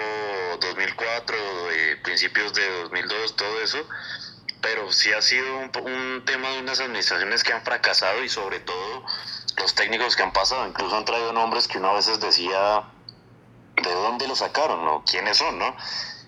2004, 0.62 1.36
de 1.68 1.98
principios 1.98 2.54
de 2.54 2.66
2002, 2.84 3.36
todo 3.36 3.62
eso, 3.62 3.86
pero 4.62 4.90
sí 4.94 5.12
ha 5.12 5.22
sido 5.22 5.58
un, 5.58 6.24
tema 6.26 6.52
de 6.52 6.60
unas 6.60 6.80
administraciones 6.80 7.44
que 7.44 7.52
han 7.52 7.62
fracasado 7.62 8.24
y 8.24 8.30
sobre 8.30 8.62
todo 8.62 9.06
los 9.58 9.76
técnicos 9.76 10.16
que 10.16 10.24
han 10.24 10.32
pasado, 10.32 10.66
incluso 10.66 10.96
han 10.96 11.04
traído 11.04 11.34
nombres 11.34 11.68
que 11.68 11.78
uno 11.78 11.90
a 11.90 11.96
veces 11.96 12.22
decía, 12.22 12.86
¿de 13.76 13.94
dónde 13.94 14.30
lo 14.30 14.36
sacaron? 14.38 14.86
¿no? 14.86 15.04
¿Quiénes 15.04 15.36
son? 15.36 15.60
¿no? 15.60 15.76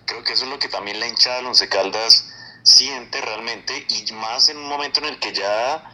Creo 0.04 0.22
que 0.24 0.34
eso 0.34 0.44
es 0.44 0.50
lo 0.50 0.58
que 0.58 0.68
también 0.68 1.00
la 1.00 1.08
hinchada 1.08 1.40
de 1.40 1.46
Once 1.46 1.68
Caldas 1.70 2.34
siente 2.68 3.20
realmente 3.22 3.86
y 3.88 4.12
más 4.12 4.50
en 4.50 4.58
un 4.58 4.68
momento 4.68 5.00
en 5.00 5.06
el 5.06 5.18
que 5.18 5.32
ya 5.32 5.90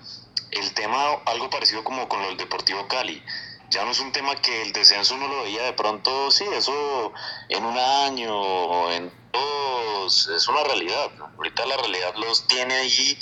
el 0.51 0.75
tema, 0.75 1.23
algo 1.27 1.49
parecido 1.49 1.85
como 1.85 2.09
con 2.09 2.21
del 2.23 2.37
Deportivo 2.37 2.89
Cali, 2.89 3.23
ya 3.71 3.85
no 3.85 3.93
es 3.93 4.01
un 4.01 4.11
tema 4.11 4.35
que 4.37 4.63
el 4.63 4.73
descenso 4.73 5.15
uno 5.15 5.29
lo 5.29 5.43
veía 5.45 5.63
de 5.63 5.73
pronto, 5.73 6.31
sí, 6.33 6.45
eso 6.53 7.13
en 7.49 7.65
un 7.65 7.79
año 7.79 8.91
en 8.91 9.13
dos, 9.33 10.29
es 10.29 10.49
una 10.49 10.65
realidad. 10.65 11.11
Ahorita 11.37 11.65
la 11.67 11.77
realidad 11.77 12.15
los 12.17 12.47
tiene 12.49 12.75
ahí 12.75 13.19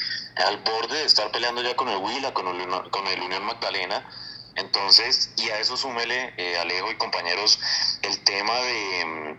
al 0.47 0.59
borde 0.59 0.99
de 0.99 1.05
estar 1.05 1.31
peleando 1.31 1.63
ya 1.63 1.77
con 1.77 1.89
el 1.89 1.99
Huila, 1.99 2.33
con 2.33 2.49
el, 2.49 2.91
con 2.91 3.07
el 3.07 3.21
Unión 3.21 3.45
Magdalena. 3.45 4.09
Entonces, 4.57 5.31
y 5.37 5.49
a 5.51 5.59
eso 5.59 5.77
súmele, 5.77 6.35
eh, 6.37 6.59
Alejo 6.59 6.91
y 6.91 6.97
compañeros, 6.97 7.59
el 8.03 8.19
tema 8.25 8.55
de, 8.57 9.37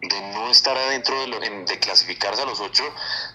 de 0.00 0.20
no 0.32 0.50
estar 0.50 0.76
adentro 0.76 1.18
de, 1.20 1.64
de, 1.66 1.78
clasificarse 1.80 2.42
a 2.42 2.44
los 2.44 2.60
ocho 2.60 2.84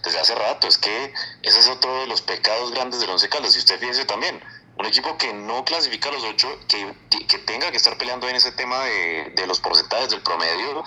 desde 0.04 0.20
hace 0.20 0.36
rato. 0.36 0.68
Es 0.68 0.78
que 0.78 1.14
ese 1.42 1.60
es 1.60 1.68
otro 1.68 2.02
de 2.02 2.08
los 2.08 2.22
pecados 2.22 2.72
grandes 2.72 3.00
del 3.00 3.10
Once 3.10 3.28
Caldas. 3.30 3.56
Y 3.56 3.60
usted 3.60 3.80
fíjese 3.80 4.06
también, 4.06 4.42
un 4.78 4.86
equipo 4.86 5.18
que 5.18 5.34
no 5.34 5.66
clasifica 5.66 6.10
a 6.10 6.12
los 6.14 6.24
ocho, 6.24 6.48
que, 6.68 6.94
que 7.28 7.38
tenga 7.40 7.72
que 7.72 7.78
estar 7.78 7.98
peleando 7.98 8.30
en 8.30 8.36
ese 8.36 8.52
tema 8.52 8.80
de, 8.84 9.34
de, 9.36 9.48
los 9.48 9.60
porcentajes 9.60 10.10
del 10.10 10.22
promedio, 10.22 10.84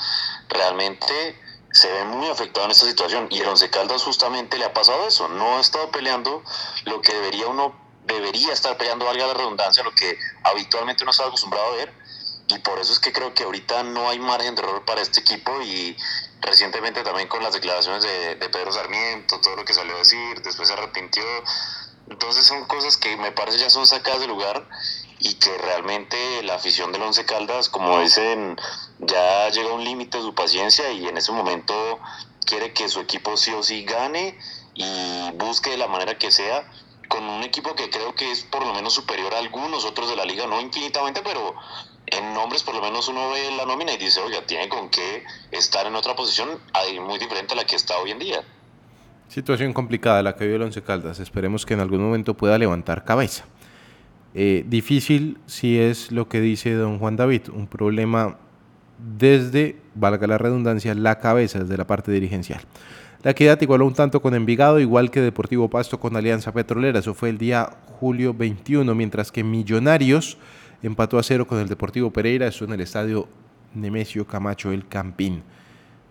realmente 0.49 1.39
se 1.73 1.91
ve 1.91 2.05
muy 2.05 2.29
afectado 2.29 2.67
en 2.67 2.71
esta 2.73 2.87
situación. 2.87 3.29
Y 3.31 3.41
el 3.41 3.49
Once 3.49 3.69
Caldas 3.71 4.03
justamente 4.03 4.59
le 4.59 4.65
ha 4.65 4.73
pasado 4.73 5.07
eso, 5.07 5.29
no 5.29 5.59
ha 5.59 5.61
estado 5.61 5.91
peleando 5.91 6.43
lo 6.85 7.03
que 7.03 7.13
debería 7.13 7.49
uno, 7.49 7.75
debería 8.07 8.53
estar 8.53 8.77
peleando, 8.77 9.07
valga 9.07 9.27
la 9.27 9.35
redundancia, 9.35 9.83
lo 9.83 9.93
que 9.93 10.17
habitualmente 10.45 11.03
uno 11.03 11.11
está 11.11 11.27
acostumbrado 11.27 11.73
a 11.73 11.77
ver. 11.77 11.93
Y 12.49 12.59
por 12.59 12.79
eso 12.79 12.93
es 12.93 12.99
que 12.99 13.13
creo 13.13 13.33
que 13.33 13.45
ahorita 13.45 13.83
no 13.85 14.09
hay 14.09 14.19
margen 14.19 14.55
de 14.55 14.63
error 14.63 14.85
para 14.85 15.01
este 15.01 15.21
equipo 15.21 15.63
y 15.63 15.97
recientemente 16.41 17.03
también 17.03 17.29
con 17.29 17.43
las 17.43 17.55
declaraciones 17.55 18.03
de, 18.03 18.35
de 18.37 18.49
Pedro 18.51 18.71
Sarmiento, 18.71 19.41
todo 19.41 19.57
lo 19.57 19.65
que 19.65 19.73
salió 19.73 19.95
a 19.95 19.99
decir, 19.99 20.43
después 20.43 20.69
se 20.69 20.75
arrepintió. 20.75 21.25
Entonces 22.11 22.47
son 22.47 22.67
cosas 22.67 22.99
que 22.99 23.17
me 23.17 23.33
parece 23.33 23.59
ya 23.59 23.71
son 23.71 23.87
sacadas 23.87 24.21
de 24.21 24.27
lugar 24.27 24.69
y 25.21 25.35
que 25.35 25.57
realmente 25.57 26.43
la 26.43 26.57
afición 26.57 26.93
del 26.93 27.01
Once 27.01 27.25
Caldas, 27.25 27.71
como 27.71 27.99
dicen, 28.01 28.57
ya 28.99 29.49
llega 29.49 29.71
a 29.71 29.73
un 29.73 29.85
límite 29.85 30.19
de 30.19 30.25
su 30.25 30.35
paciencia 30.35 30.91
y 30.91 31.09
en 31.09 31.17
ese 31.17 31.33
momento 31.33 31.99
quiere 32.45 32.75
que 32.75 32.91
su 32.91 33.01
equipo 33.01 33.39
sí 33.39 33.53
o 33.53 33.63
sí 33.63 33.85
gane 33.85 34.39
y 34.75 35.31
busque 35.37 35.71
de 35.71 35.79
la 35.79 35.89
manera 35.89 36.19
que 36.19 36.31
sea 36.31 36.71
con 37.09 37.25
un 37.25 37.43
equipo 37.43 37.75
que 37.75 37.91
creo 37.91 38.15
que 38.15 38.31
es 38.31 38.43
por 38.43 38.67
lo 38.67 38.75
menos 38.75 38.93
superior 38.93 39.33
a 39.35 39.39
algunos 39.39 39.85
otros 39.85 40.09
de 40.09 40.17
la 40.17 40.25
liga, 40.25 40.47
no 40.47 40.61
infinitamente, 40.61 41.23
pero 41.23 41.55
en 42.19 42.35
nombres 42.35 42.63
por 42.63 42.75
lo 42.75 42.83
menos 42.83 43.09
uno 43.09 43.31
ve 43.31 43.57
la 43.57 43.65
nómina 43.67 43.93
y 43.93 43.99
dice, 43.99 44.21
oiga, 44.21 44.39
tiene 44.47 44.69
con 44.69 44.89
qué 44.89 45.23
estar 45.51 45.87
en 45.87 45.95
otra 45.95 46.15
posición 46.15 46.49
muy 47.03 47.19
diferente 47.19 47.55
a 47.55 47.57
la 47.57 47.65
que 47.65 47.77
está 47.77 47.97
hoy 47.99 48.11
en 48.11 48.19
día. 48.19 48.43
Situación 49.29 49.73
complicada 49.73 50.23
la 50.23 50.37
que 50.37 50.45
vive 50.45 50.57
el 50.57 50.63
Once 50.63 50.83
Caldas. 50.83 51.19
Esperemos 51.19 51.67
que 51.67 51.75
en 51.75 51.81
algún 51.81 52.01
momento 52.01 52.35
pueda 52.35 52.59
levantar 52.59 53.05
cabeza. 53.05 53.45
Eh, 54.35 54.65
difícil 54.67 55.39
si 55.47 55.79
es 55.79 56.11
lo 56.11 56.29
que 56.29 56.41
dice 56.41 56.75
don 56.75 56.99
Juan 56.99 57.17
David, 57.17 57.49
un 57.53 57.67
problema 57.67 58.39
desde, 58.99 59.77
valga 59.95 60.27
la 60.27 60.39
redundancia, 60.39 60.95
la 60.95 61.19
cabeza, 61.19 61.61
desde 61.61 61.77
la 61.77 61.87
parte 61.87 62.13
dirigencial. 62.13 62.61
La 63.23 63.31
equidad 63.31 63.61
igualó 63.63 63.87
un 63.87 63.95
tanto 63.95 64.21
con 64.21 64.35
Envigado, 64.35 64.81
igual 64.81 65.11
que 65.11 65.21
Deportivo 65.21 65.71
Pasto 65.71 65.99
con 65.99 66.15
Alianza 66.15 66.53
Petrolera. 66.53 66.99
Eso 66.99 67.15
fue 67.15 67.31
el 67.31 67.39
día 67.39 67.71
julio 67.99 68.35
21, 68.35 68.95
mientras 68.95 69.33
que 69.33 69.43
Millonarios 69.43 70.37
empató 70.87 71.19
a 71.19 71.23
cero 71.23 71.47
con 71.47 71.59
el 71.59 71.69
Deportivo 71.69 72.13
Pereira. 72.13 72.47
Eso 72.47 72.65
en 72.65 72.73
el 72.73 72.81
estadio 72.81 73.29
Nemesio 73.75 74.27
Camacho 74.27 74.73
El 74.73 74.87
Campín 74.87 75.43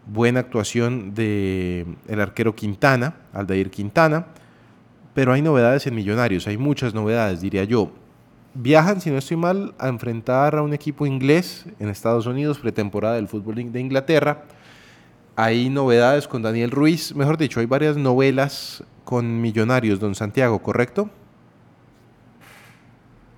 buena 0.06 0.42
actuación 0.42 1.14
de 1.14 1.86
el 2.08 2.20
arquero 2.20 2.56
Quintana, 2.56 3.16
Aldair 3.34 3.70
Quintana, 3.70 4.28
pero 5.14 5.34
hay 5.34 5.42
novedades 5.42 5.88
en 5.88 5.96
Millonarios, 5.96 6.48
hay 6.48 6.58
muchas 6.58 6.94
novedades, 6.94 7.42
diría 7.42 7.64
yo. 7.64 7.92
Viajan, 8.56 9.02
si 9.02 9.10
no 9.10 9.18
estoy 9.18 9.38
mal, 9.38 9.74
a 9.80 9.88
enfrentar 9.88 10.56
a 10.56 10.62
un 10.62 10.74
equipo 10.74 11.06
inglés 11.06 11.66
en 11.80 11.90
Estados 11.90 12.26
Unidos, 12.28 12.60
pretemporada 12.60 13.16
del 13.16 13.28
fútbol 13.28 13.72
de 13.72 13.80
Inglaterra. 13.80 14.44
hay 15.36 15.70
novedades 15.70 16.28
con 16.28 16.44
Daniel 16.44 16.70
Ruiz, 16.70 17.16
mejor 17.16 17.38
dicho, 17.38 17.60
hay 17.60 17.66
varias 17.66 17.98
novelas 17.98 18.84
con 19.04 19.42
Millonarios, 19.42 20.00
don 20.00 20.14
Santiago, 20.14 20.60
¿correcto? 20.62 21.10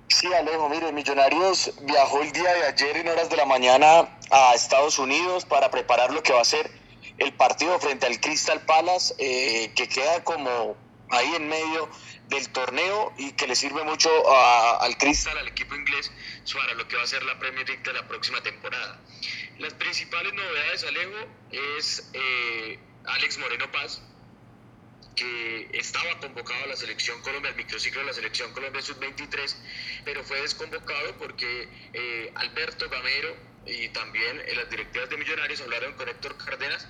Sí, 0.08 0.32
Alejo, 0.32 0.68
mire, 0.68 0.92
Millonarios 0.92 1.72
viajó 1.82 2.22
el 2.22 2.32
día 2.32 2.54
de 2.54 2.64
ayer 2.64 2.96
en 2.98 3.08
horas 3.08 3.28
de 3.28 3.36
la 3.36 3.44
mañana 3.44 4.08
a 4.30 4.54
Estados 4.54 4.98
Unidos 4.98 5.44
para 5.44 5.70
preparar 5.70 6.12
lo 6.12 6.22
que 6.22 6.32
va 6.32 6.40
a 6.40 6.44
ser 6.44 6.70
el 7.18 7.32
partido 7.32 7.78
frente 7.80 8.06
al 8.06 8.20
Crystal 8.20 8.60
Palace, 8.62 9.14
eh, 9.18 9.72
que 9.74 9.88
queda 9.88 10.22
como 10.22 10.76
ahí 11.10 11.34
en 11.34 11.48
medio 11.48 11.88
del 12.28 12.48
torneo 12.50 13.12
y 13.16 13.32
que 13.32 13.46
le 13.46 13.56
sirve 13.56 13.82
mucho 13.84 14.10
al 14.80 14.96
Crystal, 14.96 15.36
al 15.38 15.48
equipo 15.48 15.74
inglés, 15.74 16.10
para 16.52 16.74
lo 16.74 16.86
que 16.88 16.96
va 16.96 17.02
a 17.02 17.06
ser 17.06 17.22
la 17.24 17.38
Premier 17.38 17.68
League 17.68 17.82
de 17.82 17.92
la 17.92 18.06
próxima 18.06 18.42
temporada. 18.42 19.00
Las 19.58 19.74
principales 19.74 20.32
novedades, 20.34 20.84
Alejo, 20.84 21.26
es 21.50 22.10
eh, 22.12 22.78
Alex 23.06 23.38
Moreno 23.38 23.70
Paz, 23.72 24.02
que 25.16 25.70
estaba 25.72 26.18
convocado 26.20 26.64
a 26.64 26.66
la 26.68 26.76
selección 26.76 27.20
Colombia, 27.22 27.50
al 27.50 27.56
microciclo 27.56 28.02
de 28.02 28.06
la 28.06 28.12
selección 28.12 28.52
Colombia 28.52 28.82
sub-23, 28.82 29.56
pero 30.04 30.22
fue 30.22 30.40
desconvocado 30.42 31.16
porque 31.18 31.68
eh, 31.94 32.30
Alberto 32.34 32.88
Gamero 32.88 33.34
y 33.66 33.88
también 33.88 34.42
en 34.46 34.56
las 34.56 34.70
directivas 34.70 35.08
de 35.10 35.16
Millonarios 35.16 35.60
hablaron 35.62 35.94
con 35.94 36.08
Héctor 36.08 36.36
Cárdenas 36.36 36.86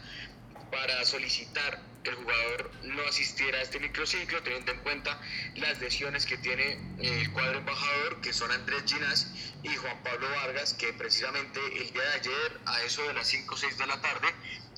para 0.70 1.04
solicitar 1.04 1.80
que 2.02 2.10
el 2.10 2.16
jugador 2.16 2.70
no 2.82 3.02
asistiera 3.04 3.58
a 3.58 3.62
este 3.62 3.80
microciclo, 3.80 4.42
teniendo 4.42 4.72
en 4.72 4.80
cuenta 4.80 5.20
las 5.54 5.80
lesiones 5.80 6.26
que 6.26 6.36
tiene 6.36 6.72
eh, 6.98 7.20
el 7.22 7.32
cuadro 7.32 7.58
embajador, 7.58 8.20
que 8.20 8.32
son 8.32 8.50
Andrés 8.50 8.82
Ginás 8.86 9.28
y 9.62 9.74
Juan 9.74 10.02
Pablo 10.02 10.28
Vargas, 10.30 10.74
que 10.74 10.92
precisamente 10.92 11.60
el 11.80 11.92
día 11.92 12.02
de 12.02 12.14
ayer, 12.14 12.60
a 12.66 12.82
eso 12.82 13.02
de 13.06 13.14
las 13.14 13.28
5 13.28 13.54
o 13.54 13.56
6 13.56 13.78
de 13.78 13.86
la 13.86 14.00
tarde, 14.00 14.28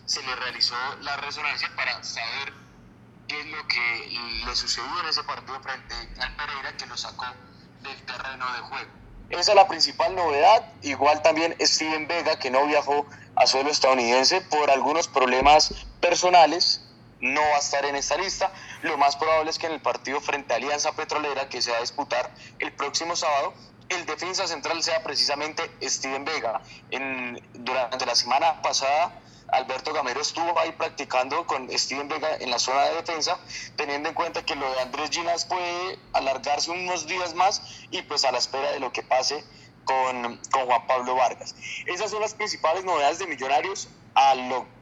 se 0.07 0.23
le 0.23 0.37
realizó 0.37 0.77
la 1.03 1.17
resonancia 1.19 1.71
para 1.77 2.03
saber 2.03 2.68
qué 3.29 3.41
es 3.41 3.47
lo 3.47 3.69
que 3.69 4.45
le 4.47 4.57
sucedió 4.57 5.01
en 5.01 5.09
ese 5.09 5.23
partido 5.23 5.61
frente 5.61 5.95
al 6.21 6.35
Pereira, 6.35 6.77
que 6.77 6.87
lo 6.87 6.97
sacó 6.97 7.27
del 7.83 8.03
terreno 8.07 8.53
de 8.55 8.59
juego. 8.61 8.91
Esa 9.31 9.53
es 9.53 9.55
la 9.55 9.69
principal 9.69 10.17
novedad. 10.17 10.73
Igual 10.83 11.23
también 11.23 11.55
Steven 11.61 12.09
Vega, 12.09 12.39
que 12.39 12.51
no 12.51 12.67
viajó 12.67 13.07
a 13.37 13.47
suelo 13.47 13.71
estadounidense 13.71 14.41
por 14.41 14.71
algunos 14.71 15.07
problemas 15.07 15.75
personales, 16.01 16.83
no 17.21 17.41
va 17.41 17.57
a 17.57 17.59
estar 17.59 17.85
en 17.85 17.97
esta 17.97 18.17
lista. 18.17 18.51
Lo 18.83 18.97
más 18.97 19.17
probable 19.17 19.51
es 19.51 19.59
que 19.59 19.67
en 19.67 19.73
el 19.73 19.81
partido 19.81 20.21
frente 20.21 20.55
a 20.55 20.57
Alianza 20.57 20.93
Petrolera, 20.93 21.49
que 21.49 21.61
se 21.61 21.71
va 21.71 21.77
a 21.77 21.81
disputar 21.81 22.31
el 22.59 22.73
próximo 22.73 23.17
sábado, 23.17 23.53
el 23.91 24.07
defensa 24.07 24.47
central 24.47 24.83
sea 24.83 25.03
precisamente 25.03 25.71
Steven 25.83 26.25
Vega. 26.25 26.63
En, 26.91 27.41
durante 27.53 28.07
la 28.07 28.15
semana 28.15 28.63
pasada 28.63 29.13
Alberto 29.49 29.93
Gamero 29.93 30.21
estuvo 30.21 30.59
ahí 30.59 30.73
practicando 30.73 31.47
con 31.47 31.69
Steven 31.71 32.09
Vega 32.09 32.37
en 32.41 32.51
la 32.51 32.59
zona 32.59 32.85
de 32.85 32.97
defensa, 32.97 33.39
teniendo 33.77 34.09
en 34.09 34.15
cuenta 34.15 34.45
que 34.45 34.55
lo 34.55 34.71
de 34.71 34.81
Andrés 34.81 35.11
Ginas 35.11 35.45
puede 35.45 35.99
alargarse 36.13 36.71
unos 36.71 37.07
días 37.07 37.35
más 37.35 37.63
y 37.91 38.03
pues 38.03 38.25
a 38.25 38.33
la 38.33 38.39
espera 38.39 38.71
de 38.73 38.81
lo 38.81 38.93
que 38.93 39.03
pase 39.03 39.45
con, 39.85 40.41
con 40.51 40.67
Juan 40.67 40.87
Pablo 40.87 41.15
Vargas. 41.15 41.55
Esas 41.87 42.11
son 42.11 42.21
las 42.21 42.35
principales 42.35 42.85
novedades 42.85 43.19
de 43.19 43.27
Millonarios 43.27 43.89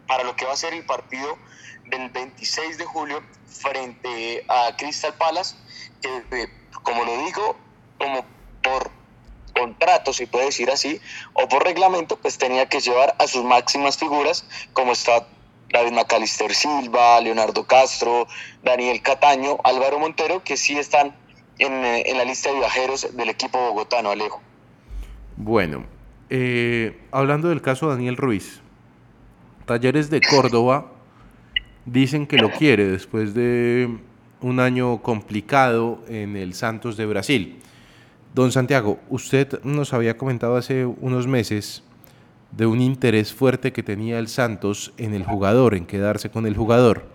para 0.06 0.24
lo 0.24 0.34
que 0.34 0.44
va 0.44 0.52
a 0.52 0.56
ser 0.56 0.72
el 0.72 0.84
partido 0.84 1.36
del 1.86 2.10
26 2.10 2.78
de 2.78 2.84
julio 2.84 3.22
frente 3.46 4.44
a 4.48 4.76
Crystal 4.76 5.14
Palace, 5.14 5.56
que 6.00 6.42
eh, 6.42 6.48
como 6.82 7.04
lo 7.04 7.16
digo, 7.24 7.56
como 7.98 8.24
por 8.62 8.90
contrato, 9.58 10.12
si 10.12 10.26
puede 10.26 10.46
decir 10.46 10.70
así, 10.70 11.00
o 11.32 11.48
por 11.48 11.64
reglamento, 11.64 12.16
pues 12.16 12.38
tenía 12.38 12.66
que 12.66 12.80
llevar 12.80 13.14
a 13.18 13.26
sus 13.26 13.44
máximas 13.44 13.96
figuras, 13.96 14.46
como 14.72 14.92
está 14.92 15.26
David 15.72 15.92
Macalister 15.92 16.54
Silva, 16.54 17.20
Leonardo 17.20 17.66
Castro, 17.66 18.26
Daniel 18.62 19.00
Cataño, 19.02 19.58
Álvaro 19.64 19.98
Montero, 19.98 20.42
que 20.44 20.56
sí 20.56 20.78
están 20.78 21.14
en, 21.58 21.72
eh, 21.72 22.04
la 22.14 22.24
lista 22.24 22.50
de 22.50 22.58
viajeros 22.58 23.16
del 23.16 23.28
equipo 23.28 23.58
bogotano, 23.58 24.10
Alejo. 24.10 24.40
Bueno, 25.36 25.84
eh, 26.30 26.98
hablando 27.10 27.48
del 27.48 27.62
caso 27.62 27.88
Daniel 27.88 28.16
Ruiz, 28.16 28.60
Talleres 29.64 30.10
de 30.10 30.20
Córdoba 30.20 30.92
dicen 31.84 32.26
que 32.26 32.36
lo 32.36 32.50
quiere 32.52 32.86
después 32.86 33.34
de 33.34 33.98
un 34.40 34.60
año 34.60 35.02
complicado 35.02 36.04
en 36.08 36.36
el 36.36 36.54
Santos 36.54 36.96
de 36.96 37.06
Brasil. 37.06 37.62
Don 38.36 38.52
Santiago, 38.52 39.00
usted 39.08 39.62
nos 39.62 39.94
había 39.94 40.18
comentado 40.18 40.56
hace 40.56 40.84
unos 40.84 41.26
meses 41.26 41.82
de 42.50 42.66
un 42.66 42.82
interés 42.82 43.32
fuerte 43.32 43.72
que 43.72 43.82
tenía 43.82 44.18
el 44.18 44.28
Santos 44.28 44.92
en 44.98 45.14
el 45.14 45.24
jugador, 45.24 45.74
en 45.74 45.86
quedarse 45.86 46.28
con 46.28 46.44
el 46.44 46.54
jugador. 46.54 47.06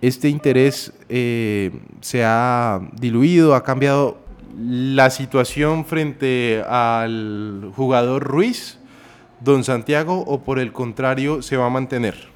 Este 0.00 0.28
interés 0.28 0.92
eh, 1.08 1.72
se 2.02 2.24
ha 2.24 2.78
diluido, 2.92 3.56
ha 3.56 3.64
cambiado 3.64 4.18
la 4.56 5.10
situación 5.10 5.84
frente 5.86 6.62
al 6.68 7.72
jugador 7.74 8.22
Ruiz, 8.22 8.78
don 9.40 9.64
Santiago, 9.64 10.20
o 10.20 10.44
por 10.44 10.60
el 10.60 10.72
contrario 10.72 11.42
se 11.42 11.56
va 11.56 11.66
a 11.66 11.70
mantener. 11.70 12.28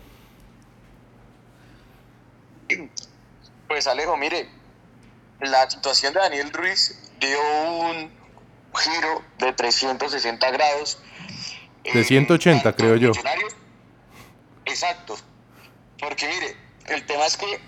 Pues 3.68 3.86
Alejo, 3.86 4.16
mire, 4.16 4.48
la 5.40 5.70
situación 5.70 6.14
de 6.14 6.18
Daniel 6.18 6.52
Ruiz 6.52 7.07
dio 7.20 7.38
un 7.80 8.10
giro 8.74 9.22
de 9.38 9.52
360 9.52 10.50
grados. 10.50 10.98
De 11.84 12.04
180, 12.04 12.72
creo 12.74 12.96
yo. 12.96 13.12
Exacto. 14.66 15.16
Porque 15.98 16.28
mire, 16.28 16.56
el 16.86 17.06
tema 17.06 17.26
es 17.26 17.36
que 17.36 17.60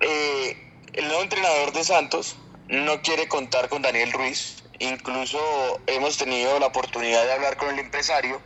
eh, 0.00 0.72
el 0.92 1.06
nuevo 1.06 1.22
entrenador 1.22 1.72
de 1.72 1.84
Santos 1.84 2.36
no 2.68 3.00
quiere 3.02 3.28
contar 3.28 3.68
con 3.68 3.82
Daniel 3.82 4.12
Ruiz. 4.12 4.62
Incluso 4.78 5.38
hemos 5.86 6.16
tenido 6.16 6.58
la 6.58 6.66
oportunidad 6.66 7.24
de 7.24 7.32
hablar 7.32 7.56
con 7.56 7.68
el 7.68 7.78
empresario 7.78 8.40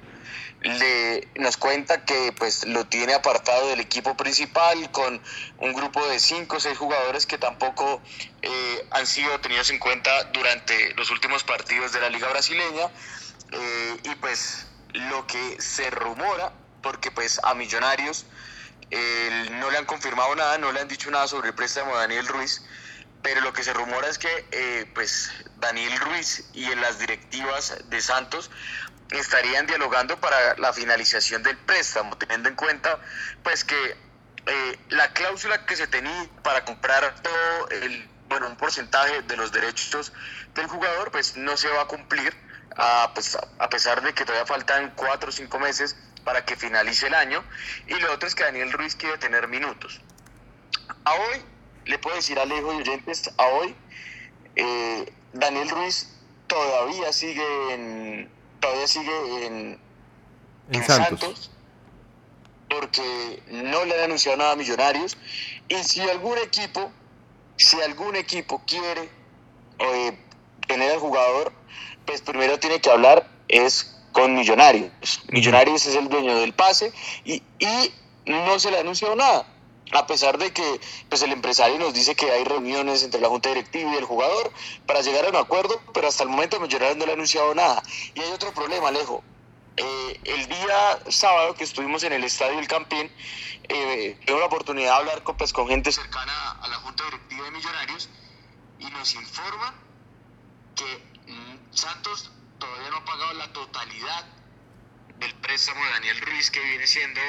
le, 0.64 1.28
nos 1.36 1.56
cuenta 1.56 2.04
que 2.04 2.32
pues 2.32 2.66
lo 2.66 2.86
tiene 2.86 3.14
apartado 3.14 3.68
del 3.68 3.80
equipo 3.80 4.16
principal 4.16 4.90
con 4.90 5.22
un 5.58 5.72
grupo 5.72 6.04
de 6.08 6.18
cinco 6.18 6.56
o 6.56 6.60
seis 6.60 6.76
jugadores 6.76 7.26
que 7.26 7.38
tampoco 7.38 8.02
eh, 8.42 8.86
han 8.90 9.06
sido 9.06 9.38
tenidos 9.40 9.70
en 9.70 9.78
cuenta 9.78 10.24
durante 10.24 10.94
los 10.94 11.10
últimos 11.10 11.44
partidos 11.44 11.92
de 11.92 12.00
la 12.00 12.08
liga 12.08 12.28
brasileña. 12.28 12.90
Eh, 13.52 13.96
y 14.04 14.14
pues 14.16 14.66
lo 14.92 15.26
que 15.26 15.60
se 15.60 15.90
rumora 15.90 16.52
porque 16.82 17.10
pues 17.10 17.40
a 17.44 17.54
Millonarios 17.54 18.26
no 19.52 19.70
le 19.70 19.78
han 19.78 19.86
confirmado 19.86 20.36
nada, 20.36 20.58
no 20.58 20.70
le 20.70 20.80
han 20.80 20.88
dicho 20.88 21.10
nada 21.10 21.26
sobre 21.26 21.48
el 21.48 21.54
préstamo 21.54 21.94
de 21.94 22.00
Daniel 22.00 22.26
Ruiz 22.28 22.62
pero 23.24 23.40
lo 23.40 23.54
que 23.54 23.64
se 23.64 23.72
rumora 23.72 24.06
es 24.06 24.18
que 24.18 24.28
eh, 24.52 24.84
pues 24.94 25.30
Daniel 25.56 25.98
Ruiz 25.98 26.44
y 26.52 26.66
en 26.66 26.80
las 26.82 26.98
directivas 26.98 27.74
de 27.88 28.02
Santos 28.02 28.50
estarían 29.10 29.66
dialogando 29.66 30.18
para 30.18 30.56
la 30.56 30.72
finalización 30.72 31.42
del 31.42 31.56
préstamo, 31.58 32.16
teniendo 32.16 32.48
en 32.48 32.56
cuenta 32.56 32.98
pues 33.42 33.64
que 33.64 33.96
eh, 34.46 34.78
la 34.90 35.12
cláusula 35.12 35.64
que 35.66 35.76
se 35.76 35.86
tenía 35.86 36.28
para 36.42 36.64
comprar 36.64 37.14
todo 37.22 37.68
el, 37.70 38.08
bueno, 38.28 38.48
un 38.48 38.56
porcentaje 38.56 39.22
de 39.22 39.36
los 39.36 39.52
derechos 39.52 40.12
del 40.54 40.66
jugador, 40.66 41.10
pues 41.10 41.36
no 41.36 41.56
se 41.56 41.68
va 41.68 41.82
a 41.82 41.86
cumplir, 41.86 42.34
a, 42.76 43.12
pues, 43.14 43.38
a 43.58 43.70
pesar 43.70 44.02
de 44.02 44.12
que 44.12 44.24
todavía 44.24 44.46
faltan 44.46 44.92
cuatro 44.96 45.30
o 45.30 45.32
cinco 45.32 45.58
meses 45.58 45.96
para 46.24 46.44
que 46.44 46.56
finalice 46.56 47.06
el 47.06 47.14
año. 47.14 47.42
Y 47.86 47.94
lo 47.94 48.12
otro 48.12 48.28
es 48.28 48.34
que 48.34 48.44
Daniel 48.44 48.72
Ruiz 48.72 48.96
quiere 48.96 49.16
tener 49.18 49.48
minutos. 49.48 50.00
A 51.04 51.14
hoy, 51.14 51.42
le 51.86 51.98
puedo 51.98 52.16
decir 52.16 52.38
a 52.38 52.42
Alejo 52.42 52.72
y 52.74 52.80
oyentes, 52.80 53.30
a 53.38 53.46
hoy, 53.46 53.74
eh, 54.56 55.12
Daniel 55.32 55.70
Ruiz 55.70 56.10
todavía 56.46 57.12
sigue 57.12 57.74
en, 57.74 58.30
todavía 58.64 58.86
sigue 58.86 59.46
en, 59.46 59.78
Santos. 60.86 61.50
porque 62.68 63.42
no 63.48 63.84
le 63.84 63.94
han 63.94 64.04
anunciado 64.04 64.38
nada 64.38 64.52
a 64.52 64.56
Millonarios. 64.56 65.16
Y 65.68 65.76
si 65.76 66.00
algún 66.00 66.38
equipo 66.38 66.90
si 67.56 67.80
algún 67.82 68.16
equipo 68.16 68.62
quiere 68.66 69.08
eh, 69.78 70.18
tener 70.66 70.90
al 70.90 70.98
jugador 70.98 71.52
pues 72.04 72.20
primero 72.20 72.58
tiene 72.58 72.80
que 72.80 72.90
hablar 72.90 73.28
es 73.48 73.96
con 74.12 74.34
Millonarios. 74.34 74.90
Millonarios 75.28 75.86
es 75.86 75.94
el 75.94 76.08
dueño 76.08 76.36
del 76.36 76.52
pase 76.52 76.92
y, 77.24 77.42
y 77.58 77.94
no 78.26 78.58
se 78.58 78.70
le 78.70 78.78
ha 78.78 78.80
anunciado 78.80 79.14
nada 79.14 79.46
a 79.92 80.06
pesar 80.06 80.38
de 80.38 80.52
que 80.52 80.80
pues 81.08 81.22
el 81.22 81.32
empresario 81.32 81.78
nos 81.78 81.94
dice 81.94 82.14
que 82.14 82.30
hay 82.30 82.44
reuniones 82.44 83.02
entre 83.02 83.20
la 83.20 83.28
junta 83.28 83.50
directiva 83.50 83.92
y 83.92 83.96
el 83.96 84.04
jugador 84.04 84.52
para 84.86 85.02
llegar 85.02 85.26
a 85.26 85.28
un 85.28 85.36
acuerdo, 85.36 85.80
pero 85.92 86.08
hasta 86.08 86.22
el 86.22 86.30
momento 86.30 86.58
Millonarios 86.60 86.96
no 86.96 87.04
le 87.04 87.12
ha 87.12 87.14
anunciado 87.14 87.54
nada. 87.54 87.82
Y 88.14 88.20
hay 88.20 88.30
otro 88.32 88.52
problema, 88.52 88.88
Alejo. 88.88 89.22
Eh, 89.76 90.20
el 90.24 90.46
día 90.46 91.00
sábado 91.08 91.54
que 91.54 91.64
estuvimos 91.64 92.04
en 92.04 92.12
el 92.12 92.22
estadio 92.24 92.56
del 92.56 92.68
Campín, 92.68 93.10
eh, 93.68 94.18
tuve 94.24 94.38
la 94.38 94.46
oportunidad 94.46 94.92
de 94.92 94.96
hablar 94.98 95.22
con, 95.24 95.36
pues, 95.36 95.52
con 95.52 95.66
gente 95.68 95.90
cercana 95.90 96.52
a 96.60 96.68
la 96.68 96.76
junta 96.76 97.04
directiva 97.04 97.44
de 97.44 97.50
Millonarios 97.50 98.08
y 98.78 98.84
nos 98.86 99.14
informan 99.14 99.74
que 100.76 101.32
mm, 101.32 101.74
Santos 101.74 102.30
todavía 102.58 102.90
no 102.90 102.98
ha 102.98 103.04
pagado 103.04 103.32
la 103.34 103.52
totalidad 103.52 104.24
del 105.18 105.34
préstamo 105.36 105.84
de 105.84 105.90
Daniel 105.90 106.20
Ruiz, 106.20 106.50
que 106.50 106.60
viene 106.60 106.86
siendo 106.86 107.20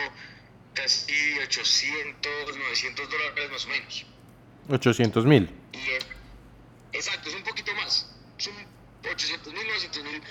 casi 0.75 1.39
800, 1.39 2.57
900 2.57 3.09
dólares 3.09 3.51
más 3.51 3.65
o 3.65 3.69
menos. 3.69 4.05
800 4.69 5.25
mil. 5.25 5.49
Exacto, 6.91 7.29
es 7.29 7.35
un 7.35 7.43
poquito 7.43 7.73
más. 7.75 8.15
Son 8.37 8.53
800 9.03 9.53
mil, 9.53 9.67
900 9.67 10.03
mil. 10.03 10.21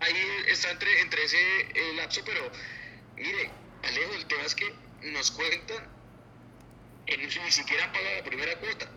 Ahí 0.00 0.14
está 0.48 0.70
entre, 0.70 1.00
entre 1.00 1.24
ese 1.24 1.38
eh, 1.74 1.94
lapso, 1.96 2.20
pero 2.24 2.50
mire, 3.16 3.50
Alejo, 3.82 4.14
el 4.14 4.26
tema 4.26 4.42
es 4.42 4.54
que 4.54 4.74
nos 5.02 5.30
cuentan 5.30 5.88
en, 7.06 7.20
ni 7.20 7.50
siquiera 7.50 7.92
paga 7.92 8.16
la 8.16 8.24
primera 8.24 8.56
cuota. 8.56 8.90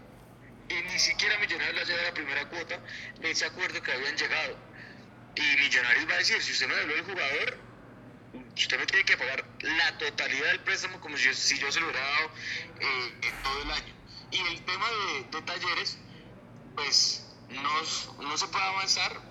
Y 0.69 0.73
ni 0.73 0.99
siquiera 0.99 1.37
Millonarios 1.39 1.87
le 1.87 1.93
ha 1.95 2.03
la 2.03 2.13
primera 2.13 2.47
cuota 2.49 2.79
de 3.21 3.31
ese 3.31 3.45
acuerdo 3.45 3.81
que 3.81 3.91
habían 3.91 4.15
llegado. 4.15 4.57
Y 5.35 5.57
Millonarios 5.61 6.07
va 6.07 6.13
a 6.13 6.17
decir, 6.17 6.41
si 6.41 6.51
usted 6.51 6.67
me 6.67 6.75
devuelve 6.75 6.99
el 6.99 7.05
jugador, 7.05 7.57
usted 8.55 8.79
me 8.79 8.85
tiene 8.85 9.05
que 9.05 9.17
pagar 9.17 9.45
la 9.61 9.97
totalidad 9.97 10.47
del 10.47 10.59
préstamo 10.61 10.99
como 10.99 11.17
si, 11.17 11.33
si 11.33 11.57
yo 11.57 11.71
se 11.71 11.79
lo 11.79 11.87
hubiera 11.87 12.05
dado 12.05 12.29
eh, 12.79 13.31
todo 13.43 13.61
el 13.63 13.71
año. 13.71 13.93
Y 14.31 14.39
el 14.39 14.65
tema 14.65 14.85
de, 15.31 15.41
talleres, 15.41 15.97
pues 16.75 17.25
no, 17.49 18.23
no, 18.23 18.37
se 18.37 18.47
puede 18.47 18.63
avanzar. 18.63 19.21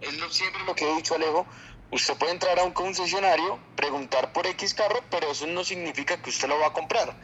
Es 0.00 0.16
lo, 0.18 0.30
siempre 0.30 0.62
lo 0.64 0.74
que 0.74 0.90
he 0.90 0.96
dicho, 0.96 1.14
Alejo. 1.14 1.46
Usted 1.90 2.16
puede 2.16 2.32
entrar 2.32 2.58
a 2.58 2.64
un 2.64 2.72
concesionario, 2.72 3.60
preguntar 3.76 4.32
por 4.32 4.46
X 4.46 4.74
carro, 4.74 5.04
pero 5.10 5.30
eso 5.30 5.46
no 5.46 5.64
significa 5.64 6.20
que 6.20 6.30
usted 6.30 6.48
lo 6.48 6.58
va 6.58 6.68
a 6.68 6.72
comprar. 6.72 7.16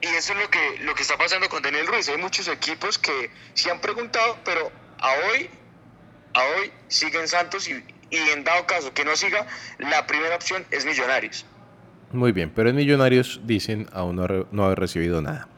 Y 0.00 0.06
eso 0.06 0.32
es 0.34 0.38
lo 0.38 0.50
que, 0.50 0.78
lo 0.80 0.94
que 0.94 1.02
está 1.02 1.16
pasando 1.16 1.48
con 1.48 1.62
Daniel 1.62 1.86
Ruiz. 1.86 2.08
Hay 2.08 2.18
muchos 2.18 2.46
equipos 2.48 2.98
que 2.98 3.30
sí 3.54 3.70
han 3.70 3.80
preguntado, 3.80 4.38
pero 4.44 4.70
a 4.98 5.12
hoy, 5.12 5.50
a 6.34 6.44
hoy 6.44 6.72
siguen 6.88 7.26
Santos 7.26 7.68
y, 7.68 7.84
y 8.10 8.16
en 8.16 8.44
dado 8.44 8.66
caso 8.66 8.92
que 8.92 9.04
no 9.04 9.16
siga, 9.16 9.46
la 9.78 10.06
primera 10.06 10.36
opción 10.36 10.64
es 10.70 10.84
Millonarios. 10.84 11.46
Muy 12.12 12.32
bien, 12.32 12.52
pero 12.54 12.70
en 12.70 12.76
Millonarios 12.76 13.40
dicen 13.44 13.88
aún 13.92 14.16
no, 14.16 14.26
no 14.52 14.64
haber 14.64 14.78
recibido 14.78 15.20
nada. 15.20 15.48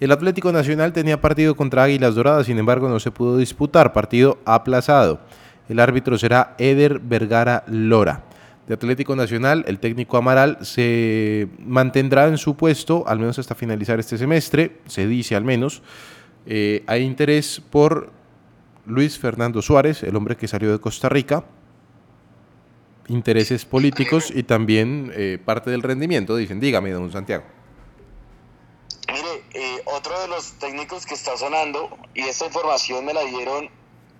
El 0.00 0.12
Atlético 0.12 0.52
Nacional 0.52 0.92
tenía 0.92 1.20
partido 1.20 1.56
contra 1.56 1.82
Águilas 1.82 2.14
Doradas, 2.14 2.46
sin 2.46 2.58
embargo 2.58 2.88
no 2.88 3.00
se 3.00 3.10
pudo 3.10 3.36
disputar, 3.36 3.92
partido 3.92 4.38
aplazado. 4.44 5.20
El 5.68 5.80
árbitro 5.80 6.16
será 6.16 6.54
Eder 6.58 7.00
Vergara 7.00 7.64
Lora. 7.66 8.24
De 8.68 8.74
Atlético 8.74 9.16
Nacional, 9.16 9.64
el 9.66 9.78
técnico 9.78 10.16
Amaral 10.16 10.58
se 10.60 11.48
mantendrá 11.58 12.28
en 12.28 12.38
su 12.38 12.54
puesto, 12.54 13.02
al 13.08 13.18
menos 13.18 13.38
hasta 13.38 13.54
finalizar 13.54 13.98
este 13.98 14.18
semestre, 14.18 14.76
se 14.86 15.06
dice 15.06 15.34
al 15.34 15.44
menos. 15.44 15.82
Eh, 16.46 16.84
hay 16.86 17.02
interés 17.02 17.60
por 17.70 18.12
Luis 18.86 19.18
Fernando 19.18 19.62
Suárez, 19.62 20.02
el 20.02 20.14
hombre 20.16 20.36
que 20.36 20.46
salió 20.46 20.70
de 20.70 20.78
Costa 20.78 21.08
Rica, 21.08 21.44
intereses 23.08 23.64
políticos 23.64 24.30
y 24.34 24.42
también 24.42 25.12
eh, 25.14 25.38
parte 25.44 25.70
del 25.70 25.82
rendimiento, 25.82 26.36
dicen. 26.36 26.60
Dígame, 26.60 26.90
don 26.90 27.10
Santiago. 27.10 27.44
Mire, 29.08 29.42
eh, 29.54 29.82
otro 29.86 30.20
de 30.20 30.28
los 30.28 30.52
técnicos 30.58 31.06
que 31.06 31.14
está 31.14 31.36
sonando, 31.36 31.98
y 32.14 32.22
esta 32.22 32.46
información 32.46 33.04
me 33.04 33.14
la 33.14 33.24
dieron 33.24 33.70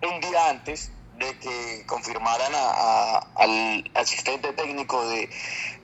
un 0.02 0.20
día 0.20 0.50
antes 0.50 0.90
de 1.18 1.38
que 1.38 1.84
confirmaran 1.86 2.52
al 3.34 3.90
asistente 3.94 4.52
técnico 4.52 5.06
de, 5.08 5.28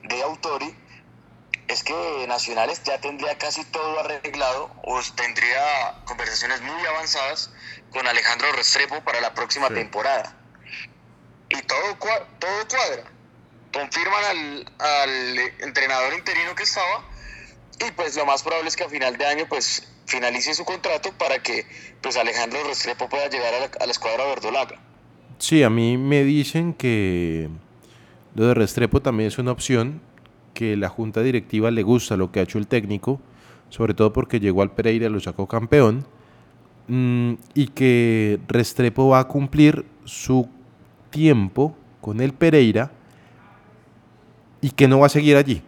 de 0.03 0.23
Autori, 0.23 0.73
es 1.67 1.83
que 1.83 2.25
Nacionales 2.27 2.81
ya 2.83 2.99
tendría 2.99 3.37
casi 3.37 3.63
todo 3.65 3.99
arreglado 3.99 4.69
o 4.83 4.99
tendría 5.15 6.03
conversaciones 6.05 6.61
muy 6.61 6.85
avanzadas 6.85 7.51
con 7.91 8.07
Alejandro 8.07 8.51
Restrepo 8.53 9.01
para 9.01 9.19
la 9.19 9.33
próxima 9.33 9.69
temporada 9.69 10.44
y 11.57 11.65
todo, 11.65 11.97
todo 12.39 12.51
cuadra. 12.69 13.11
Confirman 13.73 14.65
al, 14.79 15.39
entrenador 15.59 16.13
interino 16.13 16.55
que 16.55 16.63
estaba 16.63 17.03
y 17.85 17.91
pues 17.91 18.15
lo 18.15 18.25
más 18.25 18.41
probable 18.41 18.69
es 18.69 18.75
que 18.75 18.85
a 18.85 18.89
final 18.89 19.17
de 19.17 19.25
año 19.25 19.45
pues 19.49 19.91
finalice 20.05 20.53
su 20.53 20.63
contrato 20.63 21.11
para 21.17 21.39
que 21.39 21.65
pues 22.01 22.15
Alejandro 22.15 22.63
Restrepo 22.67 23.09
pueda 23.09 23.27
llegar 23.27 23.53
a 23.53 23.59
la, 23.59 23.69
a 23.79 23.85
la 23.85 23.91
escuadra 23.91 24.25
verdolaga. 24.25 24.79
Sí, 25.39 25.63
a 25.63 25.69
mí 25.69 25.97
me 25.97 26.23
dicen 26.23 26.73
que 26.73 27.49
lo 28.35 28.47
de 28.47 28.53
Restrepo 28.53 29.01
también 29.01 29.27
es 29.27 29.37
una 29.37 29.51
opción, 29.51 30.01
que 30.53 30.77
la 30.77 30.89
junta 30.89 31.21
directiva 31.21 31.71
le 31.71 31.83
gusta 31.83 32.17
lo 32.17 32.31
que 32.31 32.39
ha 32.39 32.43
hecho 32.43 32.57
el 32.57 32.67
técnico, 32.67 33.19
sobre 33.69 33.93
todo 33.93 34.13
porque 34.13 34.39
llegó 34.39 34.61
al 34.61 34.71
Pereira, 34.71 35.09
lo 35.09 35.19
sacó 35.19 35.47
campeón, 35.47 36.05
mm, 36.87 37.33
y 37.53 37.67
que 37.67 38.39
Restrepo 38.47 39.09
va 39.09 39.19
a 39.19 39.27
cumplir 39.27 39.85
su 40.05 40.49
tiempo 41.15 41.73
con 42.01 42.19
el 42.19 42.33
Pereira 42.33 42.91
y 44.59 44.69
que 44.71 44.89
no 44.89 44.99
va 44.99 45.05
a 45.05 45.09
seguir 45.09 45.37
allí, 45.37 45.61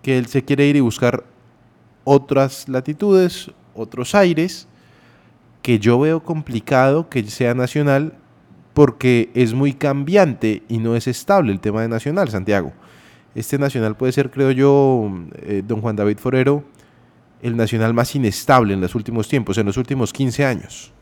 que 0.00 0.16
él 0.16 0.24
se 0.24 0.42
quiere 0.42 0.66
ir 0.66 0.76
y 0.76 0.80
buscar 0.80 1.22
otras 2.04 2.66
latitudes, 2.66 3.50
otros 3.74 4.14
aires, 4.14 4.66
que 5.60 5.78
yo 5.78 6.00
veo 6.00 6.22
complicado 6.22 7.10
que 7.10 7.22
sea 7.24 7.52
nacional 7.52 8.14
porque 8.72 9.30
es 9.34 9.52
muy 9.52 9.74
cambiante 9.74 10.62
y 10.66 10.78
no 10.78 10.96
es 10.96 11.06
estable 11.06 11.52
el 11.52 11.60
tema 11.60 11.82
de 11.82 11.88
nacional, 11.88 12.30
Santiago. 12.30 12.72
Este 13.34 13.58
nacional 13.58 13.98
puede 13.98 14.12
ser, 14.12 14.30
creo 14.30 14.50
yo, 14.50 15.12
eh, 15.42 15.62
don 15.66 15.82
Juan 15.82 15.94
David 15.94 16.16
Forero, 16.16 16.64
el 17.42 17.54
nacional 17.54 17.92
más 17.92 18.14
inestable 18.14 18.72
en 18.72 18.80
los 18.80 18.94
últimos 18.94 19.28
tiempos, 19.28 19.58
en 19.58 19.66
los 19.66 19.76
últimos 19.76 20.14
15 20.14 20.46
años. 20.46 20.94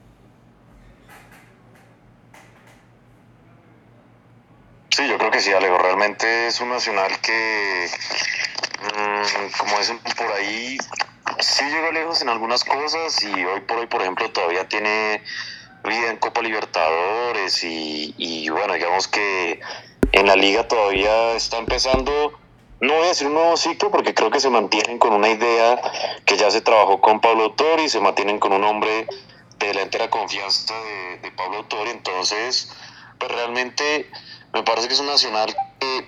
Sí, 4.99 5.07
yo 5.07 5.17
creo 5.17 5.31
que 5.31 5.39
sí, 5.41 5.53
Alejo. 5.53 5.79
Realmente 5.79 6.49
es 6.49 6.61
un 6.61 6.71
nacional 6.71 7.21
que, 7.21 7.89
mm, 8.83 9.57
como 9.57 9.79
dicen 9.79 10.01
por 10.01 10.33
ahí, 10.33 10.77
sí 11.39 11.65
llegó 11.67 11.93
lejos 11.93 12.21
en 12.23 12.29
algunas 12.29 12.65
cosas 12.65 13.23
y 13.23 13.45
hoy 13.45 13.61
por 13.61 13.79
hoy, 13.79 13.87
por 13.87 14.03
ejemplo, 14.03 14.29
todavía 14.33 14.67
tiene 14.67 15.23
vida 15.85 16.11
en 16.11 16.17
Copa 16.17 16.43
Libertadores 16.43 17.63
y, 17.63 18.13
y 18.19 18.49
bueno, 18.49 18.75
digamos 18.75 19.07
que 19.07 19.61
en 20.11 20.27
la 20.27 20.35
liga 20.35 20.67
todavía 20.67 21.35
está 21.35 21.59
empezando 21.59 22.33
no 22.81 22.95
voy 22.95 23.05
a 23.05 23.09
decir 23.09 23.29
un 23.29 23.35
nuevo 23.35 23.57
ciclo 23.57 23.93
porque 23.93 24.15
creo 24.15 24.33
que 24.33 24.41
se 24.41 24.51
mantienen 24.51 24.99
con 24.99 25.13
una 25.13 25.29
idea 25.29 25.81
que 26.25 26.37
ya 26.37 26.51
se 26.51 26.61
trabajó 26.61 27.01
con 27.01 27.21
Pablo 27.21 27.53
Tori, 27.53 27.89
se 27.89 28.01
mantienen 28.01 28.41
con 28.41 28.53
un 28.53 28.65
hombre 28.65 29.07
de 29.61 29.75
la 29.75 29.83
entera 29.83 30.11
confianza 30.11 30.75
de, 30.75 31.19
de 31.19 31.31
Pablo 31.31 31.67
Tori, 31.67 31.91
entonces 31.91 32.73
pues 33.17 33.31
realmente 33.31 34.11
me 34.53 34.63
parece 34.63 34.89
que 34.89 34.95
es 34.95 35.01
un 35.01 35.07
Nacional 35.07 35.55
que 35.79 36.07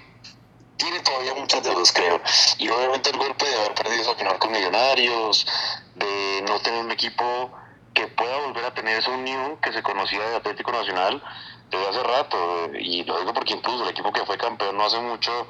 tiene 0.76 1.00
todavía 1.00 1.34
muchas 1.34 1.62
deudas, 1.62 1.92
creo. 1.92 2.20
Y 2.58 2.68
obviamente 2.68 3.10
el 3.10 3.18
golpe 3.18 3.46
de 3.46 3.56
haber 3.56 3.74
perdido 3.74 4.02
esa 4.02 4.14
final 4.14 4.38
con 4.38 4.50
Millonarios, 4.50 5.46
de 5.94 6.44
no 6.48 6.58
tener 6.60 6.84
un 6.84 6.90
equipo 6.90 7.50
que 7.92 8.06
pueda 8.06 8.38
volver 8.38 8.64
a 8.64 8.74
tener 8.74 8.98
esa 8.98 9.10
unión 9.10 9.58
que 9.58 9.72
se 9.72 9.82
conocía 9.82 10.20
de 10.20 10.36
Atlético 10.36 10.72
Nacional 10.72 11.22
desde 11.70 11.88
hace 11.88 12.02
rato. 12.02 12.70
Y 12.78 13.04
lo 13.04 13.18
digo 13.20 13.34
porque 13.34 13.54
incluso 13.54 13.84
el 13.84 13.90
equipo 13.90 14.12
que 14.12 14.24
fue 14.24 14.38
campeón 14.38 14.76
no 14.76 14.86
hace 14.86 15.00
mucho, 15.00 15.46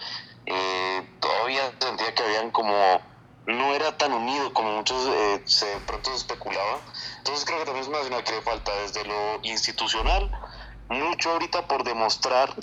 eh, 0.46 1.08
todavía 1.20 1.72
sentía 1.80 2.14
que 2.14 2.22
habían 2.22 2.50
como 2.50 3.00
no 3.46 3.74
era 3.74 3.96
tan 3.96 4.12
unido 4.12 4.52
como 4.52 4.72
muchos 4.72 5.06
eh, 5.06 5.42
se 5.44 5.66
de 5.66 5.80
pronto 5.80 6.10
se 6.10 6.16
especulaba. 6.16 6.80
Entonces 7.18 7.44
creo 7.44 7.58
que 7.60 7.64
también 7.66 7.82
es 7.82 7.88
una 7.88 7.98
nacional 7.98 8.24
que 8.24 8.32
le 8.32 8.42
falta 8.42 8.72
desde 8.82 9.04
lo 9.04 9.40
institucional, 9.42 10.30
mucho 10.88 11.30
ahorita 11.30 11.66
por 11.66 11.84
demostrar 11.84 12.54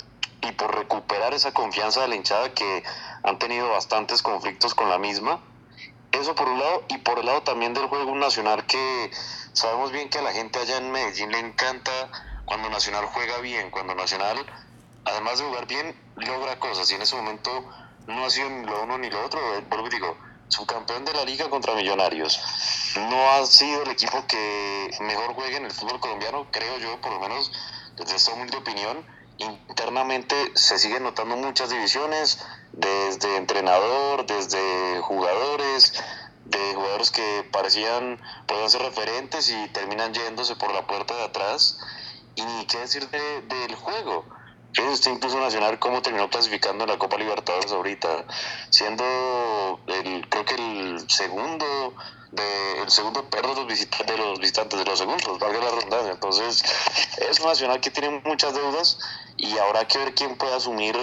y 0.42 0.52
por 0.52 0.74
recuperar 0.74 1.34
esa 1.34 1.52
confianza 1.52 2.02
de 2.02 2.08
la 2.08 2.16
hinchada 2.16 2.52
que 2.54 2.84
han 3.22 3.38
tenido 3.38 3.68
bastantes 3.70 4.22
conflictos 4.22 4.74
con 4.74 4.88
la 4.88 4.98
misma. 4.98 5.40
Eso 6.12 6.34
por 6.34 6.48
un 6.48 6.58
lado, 6.58 6.84
y 6.88 6.98
por 6.98 7.18
el 7.18 7.26
lado 7.26 7.42
también 7.42 7.74
del 7.74 7.86
juego 7.86 8.14
nacional 8.14 8.64
que 8.66 9.10
sabemos 9.52 9.92
bien 9.92 10.08
que 10.08 10.18
a 10.18 10.22
la 10.22 10.32
gente 10.32 10.58
allá 10.58 10.78
en 10.78 10.90
Medellín 10.90 11.30
le 11.30 11.38
encanta 11.38 11.92
cuando 12.44 12.70
Nacional 12.70 13.04
juega 13.06 13.38
bien, 13.38 13.70
cuando 13.70 13.94
Nacional, 13.94 14.38
además 15.04 15.38
de 15.38 15.44
jugar 15.44 15.66
bien, 15.66 15.94
logra 16.16 16.58
cosas. 16.58 16.90
Y 16.90 16.94
en 16.94 17.02
ese 17.02 17.14
momento 17.14 17.50
no 18.06 18.24
ha 18.24 18.30
sido 18.30 18.48
ni 18.48 18.64
lo 18.64 18.84
uno 18.84 18.96
ni 18.96 19.10
lo 19.10 19.22
otro. 19.24 19.38
Vuelvo 19.68 19.86
y 19.88 19.90
digo, 19.90 20.16
subcampeón 20.48 21.04
de 21.04 21.12
la 21.12 21.24
liga 21.24 21.50
contra 21.50 21.74
Millonarios. 21.74 22.40
No 23.10 23.30
ha 23.32 23.44
sido 23.44 23.82
el 23.82 23.90
equipo 23.90 24.26
que 24.26 24.90
mejor 25.00 25.34
juega 25.34 25.58
en 25.58 25.66
el 25.66 25.72
fútbol 25.72 26.00
colombiano, 26.00 26.46
creo 26.50 26.78
yo, 26.78 26.98
por 27.02 27.12
lo 27.12 27.20
menos 27.20 27.52
desde 27.96 28.16
esta 28.16 28.32
humilde 28.32 28.56
opinión 28.56 29.04
internamente 29.38 30.34
se 30.54 30.78
siguen 30.78 31.04
notando 31.04 31.36
muchas 31.36 31.70
divisiones, 31.70 32.38
desde 32.72 33.36
entrenador, 33.36 34.26
desde 34.26 35.00
jugadores, 35.00 35.92
de 36.44 36.74
jugadores 36.74 37.10
que 37.10 37.48
parecían 37.52 38.20
podían 38.46 38.70
ser 38.70 38.82
referentes 38.82 39.50
y 39.50 39.68
terminan 39.68 40.14
yéndose 40.14 40.56
por 40.56 40.72
la 40.72 40.86
puerta 40.86 41.14
de 41.14 41.24
atrás. 41.24 41.78
Y 42.34 42.66
qué 42.66 42.78
decir 42.78 43.08
del 43.08 43.74
juego. 43.74 44.24
Fíjense 44.72 44.94
usted 44.94 45.12
incluso 45.12 45.40
Nacional 45.40 45.78
cómo 45.78 46.02
terminó 46.02 46.28
clasificando 46.28 46.84
en 46.84 46.90
la 46.90 46.98
Copa 46.98 47.16
Libertadores 47.16 47.72
ahorita, 47.72 48.26
siendo 48.70 49.04
el, 49.86 50.28
creo 50.28 50.44
que 50.44 50.54
el 50.54 51.10
segundo 51.10 51.94
de, 52.32 52.82
el 52.82 52.90
segundo 52.90 53.28
perro 53.30 53.50
de 53.50 53.60
los 53.62 53.66
visitantes 53.66 54.16
de 54.16 54.22
los 54.22 54.38
visitantes 54.38 54.78
de 54.78 54.84
los 54.84 54.98
segundos, 54.98 55.38
valga 55.38 55.60
la 55.60 55.70
redundancia. 55.70 56.12
Entonces, 56.12 56.62
es 57.28 57.40
un 57.40 57.46
nacional 57.46 57.80
que 57.80 57.90
tiene 57.90 58.20
muchas 58.24 58.54
deudas 58.54 58.98
y 59.36 59.56
habrá 59.58 59.86
que 59.86 59.98
ver 59.98 60.14
quién 60.14 60.36
puede 60.36 60.54
asumir 60.54 60.96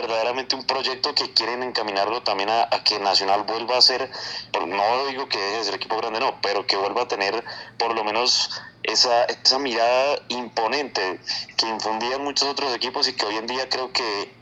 verdaderamente 0.00 0.54
un 0.56 0.64
proyecto 0.64 1.14
que 1.14 1.32
quieren 1.32 1.62
encaminarlo 1.62 2.22
también 2.22 2.48
a, 2.50 2.68
que 2.84 2.98
Nacional 2.98 3.44
vuelva 3.46 3.78
a 3.78 3.80
ser, 3.80 4.10
no 4.52 5.06
digo 5.08 5.28
que 5.28 5.38
deje 5.38 5.58
de 5.58 5.64
ser 5.64 5.74
equipo 5.74 5.96
grande, 5.96 6.20
no, 6.20 6.34
pero 6.42 6.66
que 6.66 6.76
vuelva 6.76 7.02
a 7.02 7.08
tener 7.08 7.42
por 7.78 7.94
lo 7.94 8.04
menos 8.04 8.50
esa, 8.82 9.24
esa 9.24 9.58
mirada 9.58 10.18
imponente 10.28 11.20
que 11.56 11.68
infundían 11.68 12.22
muchos 12.22 12.48
otros 12.48 12.74
equipos 12.74 13.08
y 13.08 13.14
que 13.14 13.26
hoy 13.26 13.36
en 13.36 13.46
día 13.46 13.68
creo 13.68 13.90
que 13.92 14.32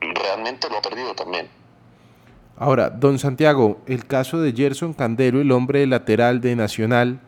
realmente 0.00 0.68
lo 0.68 0.78
ha 0.78 0.82
perdido 0.82 1.14
también. 1.14 1.48
Ahora, 2.58 2.88
don 2.90 3.18
Santiago, 3.18 3.82
el 3.86 4.06
caso 4.06 4.40
de 4.40 4.52
Gerson 4.52 4.94
Candelo, 4.94 5.40
el 5.40 5.52
hombre 5.52 5.86
lateral 5.86 6.40
de 6.40 6.56
Nacional, 6.56 7.20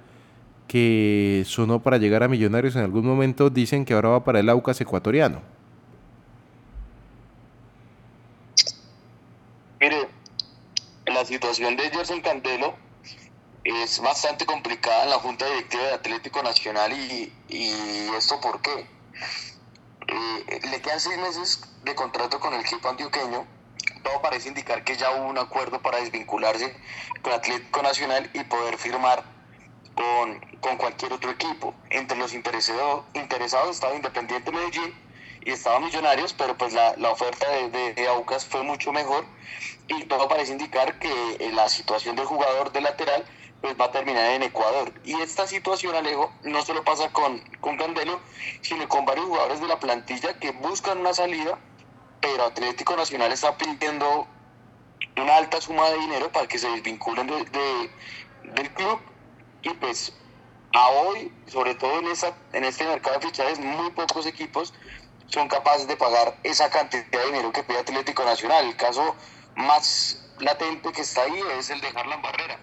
que 0.67 1.43
sonó 1.47 1.83
para 1.83 1.99
llegar 1.99 2.23
a 2.23 2.29
Millonarios 2.29 2.77
en 2.77 2.83
algún 2.83 3.07
momento, 3.07 3.51
dicen 3.51 3.85
que 3.85 3.95
ahora 3.95 4.11
va 4.11 4.25
para 4.25 4.41
el 4.41 4.49
Aucas 4.49 4.81
ecuatoriano. 4.81 5.41
Mire, 9.81 10.09
la 11.07 11.18
situación 11.29 11.77
de 11.77 11.91
Gerson 11.91 12.23
Candelo 12.23 12.75
es 13.63 14.01
bastante 14.01 14.47
complicada 14.47 15.05
en 15.05 15.11
la 15.11 15.19
Junta 15.19 15.45
Directiva 15.45 15.83
de 15.83 15.93
Atlético 15.93 16.43
Nacional 16.43 16.91
y, 16.93 17.31
esto 18.17 18.41
por 18.41 18.63
qué. 18.63 18.87
Eh, 20.09 20.61
le 20.71 20.81
quedan 20.81 20.99
seis 20.99 21.19
meses 21.19 21.61
de 21.85 21.95
contrato 21.95 22.41
con 22.41 22.55
el 22.55 22.63
equipo 22.63 22.89
antioqueño. 22.89 23.47
Todo 24.03 24.23
parece 24.23 24.49
indicar 24.49 24.85
que 24.85 24.97
ya 24.97 25.11
hubo 25.11 25.29
un 25.29 25.37
acuerdo 25.37 25.83
para 25.83 25.99
desvincularse 25.99 26.75
con 27.21 27.35
Atlético 27.35 27.83
Nacional 27.83 28.31
y 28.33 28.43
poder 28.45 28.79
firmar 28.79 29.23
con, 29.95 30.41
con 30.61 30.79
cualquier 30.79 31.13
otro 31.13 31.31
equipo. 31.31 31.75
Entre 31.91 32.17
los 32.17 32.33
interesados, 32.33 33.05
interesados 33.13 33.77
estaba 33.77 33.95
Independiente 33.95 34.51
Medellín 34.51 34.95
y 35.45 35.53
estaba 35.53 35.81
Millonarios, 35.81 36.33
pero 36.35 36.57
pues 36.57 36.73
la, 36.73 36.97
la 36.97 37.11
oferta 37.11 37.49
de, 37.51 37.95
de, 37.95 38.09
Aucas 38.09 38.45
fue 38.45 38.63
mucho 38.63 38.93
mejor 38.93 39.25
y 39.89 40.05
todo 40.05 40.29
parece 40.29 40.53
indicar 40.53 40.99
que 40.99 41.11
eh, 41.39 41.51
la 41.53 41.69
situación 41.69 42.17
del 42.17 42.27
jugador 42.27 42.73
de 42.73 42.81
lateral 42.81 43.25
pues 43.61 43.75
va 43.81 43.87
a 43.87 43.91
terminar 43.91 44.31
en 44.33 44.43
Ecuador. 44.45 44.93
Y 45.05 45.15
esta 45.21 45.47
situación, 45.47 45.95
Alejo, 45.95 46.33
no 46.45 46.63
solo 46.63 46.85
pasa 46.85 47.11
con, 47.13 47.41
con 47.61 47.77
Candelo, 47.77 48.21
sino 48.61 48.89
con 48.89 49.05
varios 49.05 49.27
jugadores 49.27 49.61
de 49.61 49.67
la 49.67 49.81
plantilla 49.81 50.39
que 50.39 50.53
buscan 50.53 50.99
una 50.99 51.13
salida, 51.13 51.59
pero 52.21 52.45
Atlético 52.45 52.97
Nacional 52.97 53.33
está 53.33 53.57
pidiendo 53.57 54.29
una 55.17 55.37
alta 55.37 55.61
suma 55.61 55.91
de 55.91 55.99
dinero 55.99 56.31
para 56.31 56.47
que 56.47 56.59
se 56.59 56.71
desvinculen 56.71 57.27
de, 57.27 57.91
del 58.45 58.71
club. 58.75 59.01
Y 59.63 59.71
pues 59.71 60.15
a 60.73 60.89
hoy, 60.91 61.33
sobre 61.47 61.75
todo 61.75 61.99
en, 61.99 62.07
esa, 62.09 62.37
en 62.53 62.65
este 62.65 62.85
mercado 62.85 63.19
de 63.19 63.27
fichajes, 63.27 63.59
muy 63.59 63.91
pocos 63.91 64.27
equipos 64.27 64.73
son 65.29 65.49
capaces 65.49 65.87
de 65.87 65.97
pagar 65.97 66.37
esa 66.43 66.69
cantidad 66.71 67.05
de 67.05 67.27
dinero 67.27 67.53
que 67.53 67.63
pide 67.63 67.79
Atlético 67.79 68.25
Nacional. 68.25 68.67
El 68.67 68.77
caso 68.77 69.15
más 69.57 70.33
latente 70.41 70.93
que 70.93 71.03
está 71.03 71.23
ahí 71.23 71.41
es 71.59 71.71
el 71.71 71.81
de 71.81 71.89
Harlan 71.89 72.23
Barrera 72.23 72.59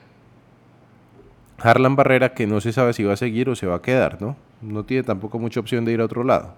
Harlan 1.58 1.96
Barrera 1.96 2.34
que 2.34 2.48
no 2.48 2.62
se 2.62 2.74
sabe 2.74 2.94
si 2.94 3.04
va 3.04 3.14
a 3.14 3.18
seguir 3.18 3.50
o 3.50 3.56
se 3.56 3.66
va 3.66 3.76
a 3.76 3.82
quedar, 3.82 4.22
¿no? 4.22 4.36
No 4.62 4.84
tiene 4.84 5.04
tampoco 5.04 5.40
mucha 5.40 5.60
opción 5.60 5.86
de 5.86 5.94
ir 5.94 6.02
a 6.02 6.06
otro 6.06 6.24
lado. 6.24 6.56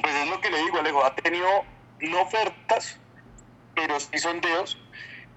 Pues 0.00 0.14
es 0.14 0.28
lo 0.28 0.40
que 0.40 0.50
le 0.50 0.58
digo, 0.58 0.78
Alejo, 0.78 1.04
ha 1.04 1.14
tenido 1.14 1.48
no 2.00 2.22
ofertas, 2.22 2.98
pero 3.74 3.98
sí 3.98 4.18
sondeos 4.18 4.78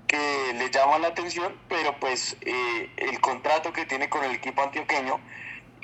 que 0.07 0.53
le 0.53 0.69
llaman 0.69 1.01
la 1.01 1.09
atención, 1.09 1.55
pero 1.69 1.97
pues 1.99 2.35
eh, 2.41 2.89
el 2.97 3.19
contrato 3.21 3.71
que 3.71 3.85
tiene 3.85 4.09
con 4.09 4.23
el 4.23 4.31
equipo 4.31 4.61
antioqueño, 4.61 5.19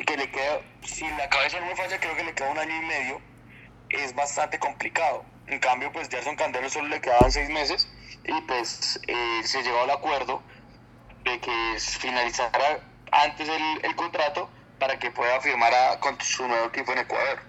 que 0.05 0.17
le 0.17 0.29
queda, 0.29 0.59
si 0.81 1.07
la 1.17 1.29
cabeza 1.29 1.59
no 1.59 1.67
me 1.67 1.75
falla, 1.75 1.99
creo 1.99 2.15
que 2.15 2.23
le 2.23 2.33
queda 2.33 2.51
un 2.51 2.57
año 2.57 2.75
y 2.75 2.85
medio, 2.85 3.21
es 3.89 4.13
bastante 4.15 4.59
complicado. 4.59 5.23
En 5.47 5.59
cambio, 5.59 5.91
pues 5.91 6.09
Gerson 6.09 6.35
Candelo 6.35 6.69
solo 6.69 6.89
le 6.89 6.99
quedaban 6.99 7.31
seis 7.31 7.49
meses 7.49 7.87
y 8.25 8.41
pues 8.41 8.99
eh, 9.07 9.41
se 9.43 9.63
llegó 9.63 9.79
al 9.81 9.91
acuerdo 9.91 10.41
de 11.23 11.39
que 11.39 11.79
finalizara 11.79 12.79
antes 13.11 13.47
el, 13.83 13.95
contrato 13.95 14.49
para 14.79 14.99
que 14.99 15.09
pueda 15.11 15.39
firmar 15.39 15.71
con 15.99 16.15
su 16.19 16.47
nuevo 16.47 16.67
equipo 16.67 16.91
en 16.91 16.99
Ecuador. 16.99 17.39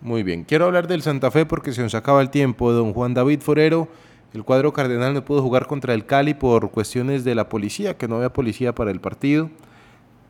Muy 0.00 0.22
bien, 0.22 0.44
quiero 0.44 0.66
hablar 0.66 0.88
del 0.88 1.02
Santa 1.02 1.30
Fe 1.30 1.46
porque 1.46 1.72
se 1.72 1.82
nos 1.82 1.94
acaba 1.94 2.20
el 2.20 2.30
tiempo. 2.30 2.72
Don 2.72 2.92
Juan 2.92 3.14
David 3.14 3.40
Forero, 3.40 3.88
el 4.34 4.44
cuadro 4.44 4.72
cardenal 4.72 5.14
no 5.14 5.24
pudo 5.24 5.42
jugar 5.42 5.66
contra 5.66 5.94
el 5.94 6.04
Cali 6.04 6.34
por 6.34 6.70
cuestiones 6.70 7.24
de 7.24 7.34
la 7.34 7.48
policía, 7.48 7.96
que 7.96 8.08
no 8.08 8.16
había 8.16 8.32
policía 8.32 8.74
para 8.74 8.90
el 8.90 9.00
partido. 9.00 9.50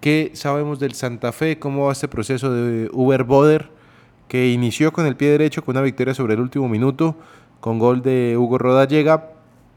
¿Qué 0.01 0.31
sabemos 0.35 0.79
del 0.79 0.95
Santa 0.95 1.33
Fe? 1.33 1.59
¿Cómo 1.59 1.87
va 1.87 1.93
este 1.93 2.09
proceso 2.09 2.53
de 2.53 2.89
Uber 2.93 3.25
Boder? 3.25 3.71
Que 4.29 4.49
inició 4.49 4.93
con 4.93 5.07
el 5.07 5.17
pie 5.17 5.31
derecho 5.31 5.65
con 5.65 5.77
una 5.77 5.83
victoria 5.83 6.15
sobre 6.15 6.35
el 6.35 6.41
último 6.41 6.69
minuto, 6.69 7.17
con 7.61 7.79
gol 7.79 8.03
de 8.03 8.37
Hugo 8.37 8.59
Rodallega, 8.59 9.31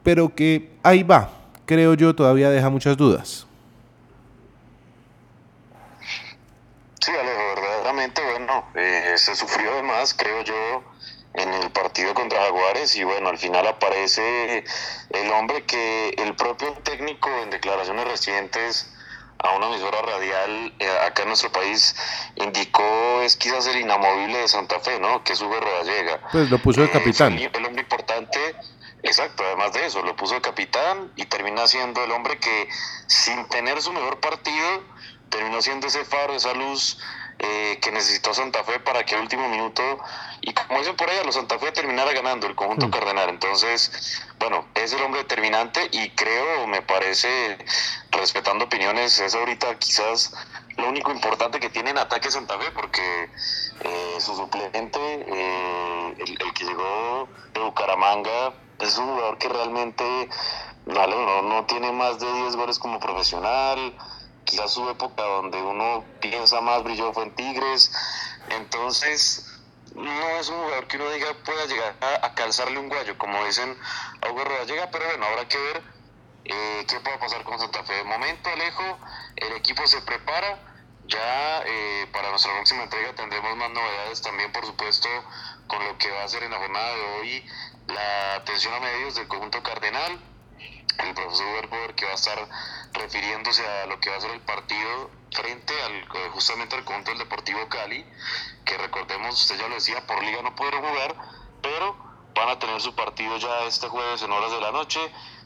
pero 0.04 0.34
que 0.36 0.72
ahí 0.84 1.04
va, 1.04 1.30
creo 1.66 1.94
yo, 1.94 2.16
todavía 2.16 2.50
deja 2.50 2.70
muchas 2.70 2.98
dudas. 2.98 3.48
Sí, 7.00 7.12
Alejo, 7.12 7.42
verdaderamente, 7.56 8.22
bueno, 8.22 8.66
eh, 8.76 9.14
se 9.16 9.36
sufrió 9.36 9.72
además, 9.72 10.14
creo 10.14 10.44
yo, 10.44 10.84
en 11.34 11.54
el 11.54 11.72
partido 11.72 12.14
contra 12.14 12.42
Jaguares 12.42 12.96
y 12.96 13.04
bueno, 13.04 13.30
al 13.30 13.38
final 13.38 13.66
aparece 13.68 14.64
el 15.12 15.32
hombre 15.32 15.64
que 15.64 16.10
el 16.18 16.36
propio 16.36 16.74
técnico 16.84 17.30
en 17.44 17.50
declaraciones 17.52 18.06
recientes 18.08 18.92
a 19.40 19.56
una 19.56 19.68
emisora 19.68 20.02
radial 20.02 20.74
eh, 20.80 20.90
acá 21.08 21.24
en 21.24 21.30
nuestro 21.30 21.52
país 21.52 21.96
indicó 22.36 23.22
es 23.22 23.36
quizás 23.36 23.68
el 23.68 23.80
inamovible 23.80 24.38
de 24.38 24.48
Santa 24.48 24.80
Fe, 24.80 25.00
¿no? 25.00 25.24
Que 25.24 25.36
sube 25.36 25.60
Rodallega. 25.60 26.20
Pues 26.32 26.50
lo 26.50 26.60
puso 26.60 26.82
de 26.82 26.90
capitán. 26.90 27.38
el 27.38 27.66
hombre 27.66 27.82
importante 27.82 28.56
Exacto, 29.04 29.44
además 29.46 29.74
de 29.74 29.86
eso, 29.86 30.02
lo 30.04 30.16
puso 30.16 30.36
de 30.36 30.42
capitán 30.42 31.12
y 31.16 31.26
termina 31.26 31.68
siendo 31.68 32.04
el 32.04 32.12
hombre 32.12 32.38
que 32.38 32.68
sin 33.08 33.48
tener 33.48 33.82
su 33.82 33.94
mejor 33.94 34.20
partido, 34.20 34.84
terminó 35.30 35.62
siendo 35.62 35.88
ese 35.88 36.04
faro, 36.04 36.34
esa 36.34 36.54
luz 36.54 37.00
eh, 37.40 37.80
que 37.82 37.92
necesitó 37.92 38.34
Santa 38.34 38.64
Fe 38.64 38.80
para 38.80 39.06
que 39.06 39.16
el 39.16 39.22
último 39.22 39.48
minuto, 39.48 39.82
y 40.42 40.54
como 40.54 40.80
dicen 40.80 40.96
por 40.96 41.10
ahí, 41.10 41.18
a 41.18 41.24
los 41.24 41.36
Santa 41.36 41.58
Fe 41.58 41.72
terminara 41.72 42.12
ganando 42.14 42.48
el 42.48 42.56
conjunto 42.56 42.88
mm. 42.88 42.92
cardenal. 42.92 43.30
Entonces, 43.30 44.22
bueno, 44.40 44.66
es 44.76 44.94
el 44.94 45.02
hombre 45.02 45.22
determinante 45.22 45.88
y 45.92 46.10
creo, 46.12 46.68
me 46.68 46.82
parece, 46.82 47.58
respetando 48.12 48.66
opiniones, 48.66 49.20
es 49.20 49.36
ahorita 49.36 49.78
quizás 49.80 50.34
lo 50.78 50.90
único 50.90 51.12
importante 51.12 51.60
que 51.60 51.70
tiene 51.70 51.92
en 51.92 51.98
ataque 51.98 52.30
Santa 52.30 52.58
Fe, 52.60 52.72
porque 52.72 53.30
eh, 53.82 54.16
su 54.20 54.36
suplente, 54.36 55.00
eh, 55.00 56.16
el, 56.18 56.42
el 56.42 56.54
que 56.54 56.66
llegó 56.66 57.28
de 57.54 57.62
Bucaramanga, 57.62 58.54
es 58.80 58.98
un 58.98 59.08
jugador 59.08 59.38
que 59.38 59.50
realmente 59.50 60.30
no, 60.86 61.42
no 61.42 61.66
tiene 61.66 61.92
más 61.92 62.20
de 62.20 62.32
10 62.32 62.56
goles 62.56 62.80
como 62.80 63.00
profesional. 63.00 63.94
Quizás 64.50 64.74
su 64.74 64.90
época 64.90 65.22
donde 65.22 65.62
uno 65.62 66.04
piensa 66.20 66.60
más 66.60 66.84
brilló 66.84 67.14
fue 67.14 67.22
en 67.22 67.36
Tigres. 67.36 67.92
Entonces, 68.50 69.46
no 69.94 70.30
es 70.40 70.50
un 70.50 70.58
jugador 70.58 70.88
que 70.88 70.98
uno 70.98 71.08
diga 71.12 71.36
pueda 71.46 71.68
llegar 71.68 71.96
a, 72.24 72.34
calzarle 72.34 72.80
un 72.80 72.90
guayo, 72.90 73.16
como 73.20 73.46
dicen 73.46 73.78
a 74.22 74.32
Hugo 74.32 74.44
llega, 74.66 74.90
pero 74.90 75.06
bueno, 75.06 75.28
habrá 75.28 75.48
que 75.48 75.58
ver 75.60 75.84
eh, 76.46 76.86
qué 76.88 77.00
puede 77.00 77.20
pasar 77.20 77.44
con 77.44 77.60
Santa 77.60 77.84
Fe. 77.84 77.94
De 77.94 78.04
momento, 78.06 78.50
Alejo, 78.50 78.98
el 79.36 79.54
equipo 79.54 79.86
se 79.86 80.02
prepara. 80.02 80.58
Ya 81.06 81.64
eh, 81.66 82.08
para 82.12 82.32
nuestra 82.32 82.52
próxima 82.54 82.84
entrega 82.84 83.14
tendremos 83.14 83.56
más 83.56 83.70
novedades 83.70 84.22
también, 84.22 84.52
por 84.52 84.66
supuesto, 84.66 85.10
con 85.68 85.84
lo 85.84 85.96
que 86.00 86.10
va 86.10 86.24
a 86.24 86.28
ser 86.28 86.42
en 86.42 86.52
la 86.52 86.58
jornada 86.58 86.96
de 86.96 87.02
hoy 87.02 87.46
la 87.88 88.36
atención 88.36 88.74
a 88.74 88.80
medios 88.80 89.16
del 89.16 89.28
conjunto 89.28 89.62
cardenal, 89.62 90.20
el 91.00 91.14
profesor 91.14 91.46
Werber 91.48 91.96
que 91.96 92.06
va 92.06 92.12
a 92.12 92.16
estar 92.16 92.50
refiriéndose 92.94 93.66
a 93.68 93.86
lo 93.88 94.00
que 94.00 94.10
va 94.10 94.18
a 94.18 94.22
ser 94.22 94.32
el 94.32 94.42
partido 94.42 95.12
frente 95.32 95.74
al 95.84 95.94
eh, 95.94 96.30
justamente 96.32 96.76
al 96.76 96.84
conjunto 96.84 97.12
del 97.12 97.20
Deportivo 97.20 97.68
Cali, 97.70 98.06
que 98.66 98.78
recordemos, 98.78 99.40
usted 99.42 99.60
ya 99.60 99.68
lo 99.68 99.76
decía, 99.76 100.06
por 100.06 100.24
liga 100.24 100.42
no 100.42 100.56
pudieron 100.56 100.82
jugar, 100.82 101.16
pero 101.62 101.96
van 102.36 102.50
a 102.50 102.60
tener 102.60 102.80
su 102.82 102.96
partido 102.96 103.38
ya 103.38 103.64
este 103.66 103.88
jueves 103.88 104.22
en 104.22 104.32
horas 104.32 104.52
de 104.52 104.62
la 104.62 104.72
noche, 104.72 105.00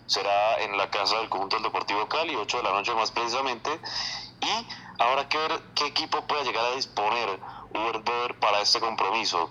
será 0.06 0.60
en 0.62 0.78
la 0.78 0.90
casa 0.90 1.18
del 1.18 1.30
conjunto 1.30 1.56
del 1.56 1.64
Deportivo 1.64 2.08
Cali, 2.08 2.36
8 2.36 2.58
de 2.58 2.64
la 2.64 2.72
noche 2.72 2.94
más 2.94 3.12
precisamente, 3.12 3.70
y 4.42 4.68
habrá 5.00 5.28
que 5.30 5.38
ver 5.38 5.62
qué 5.76 5.88
equipo 5.88 6.26
pueda 6.28 6.44
llegar 6.44 6.66
a 6.66 6.76
disponer 6.76 7.40
Uber 7.74 8.40
para 8.40 8.62
este 8.62 8.80
compromiso. 8.80 9.50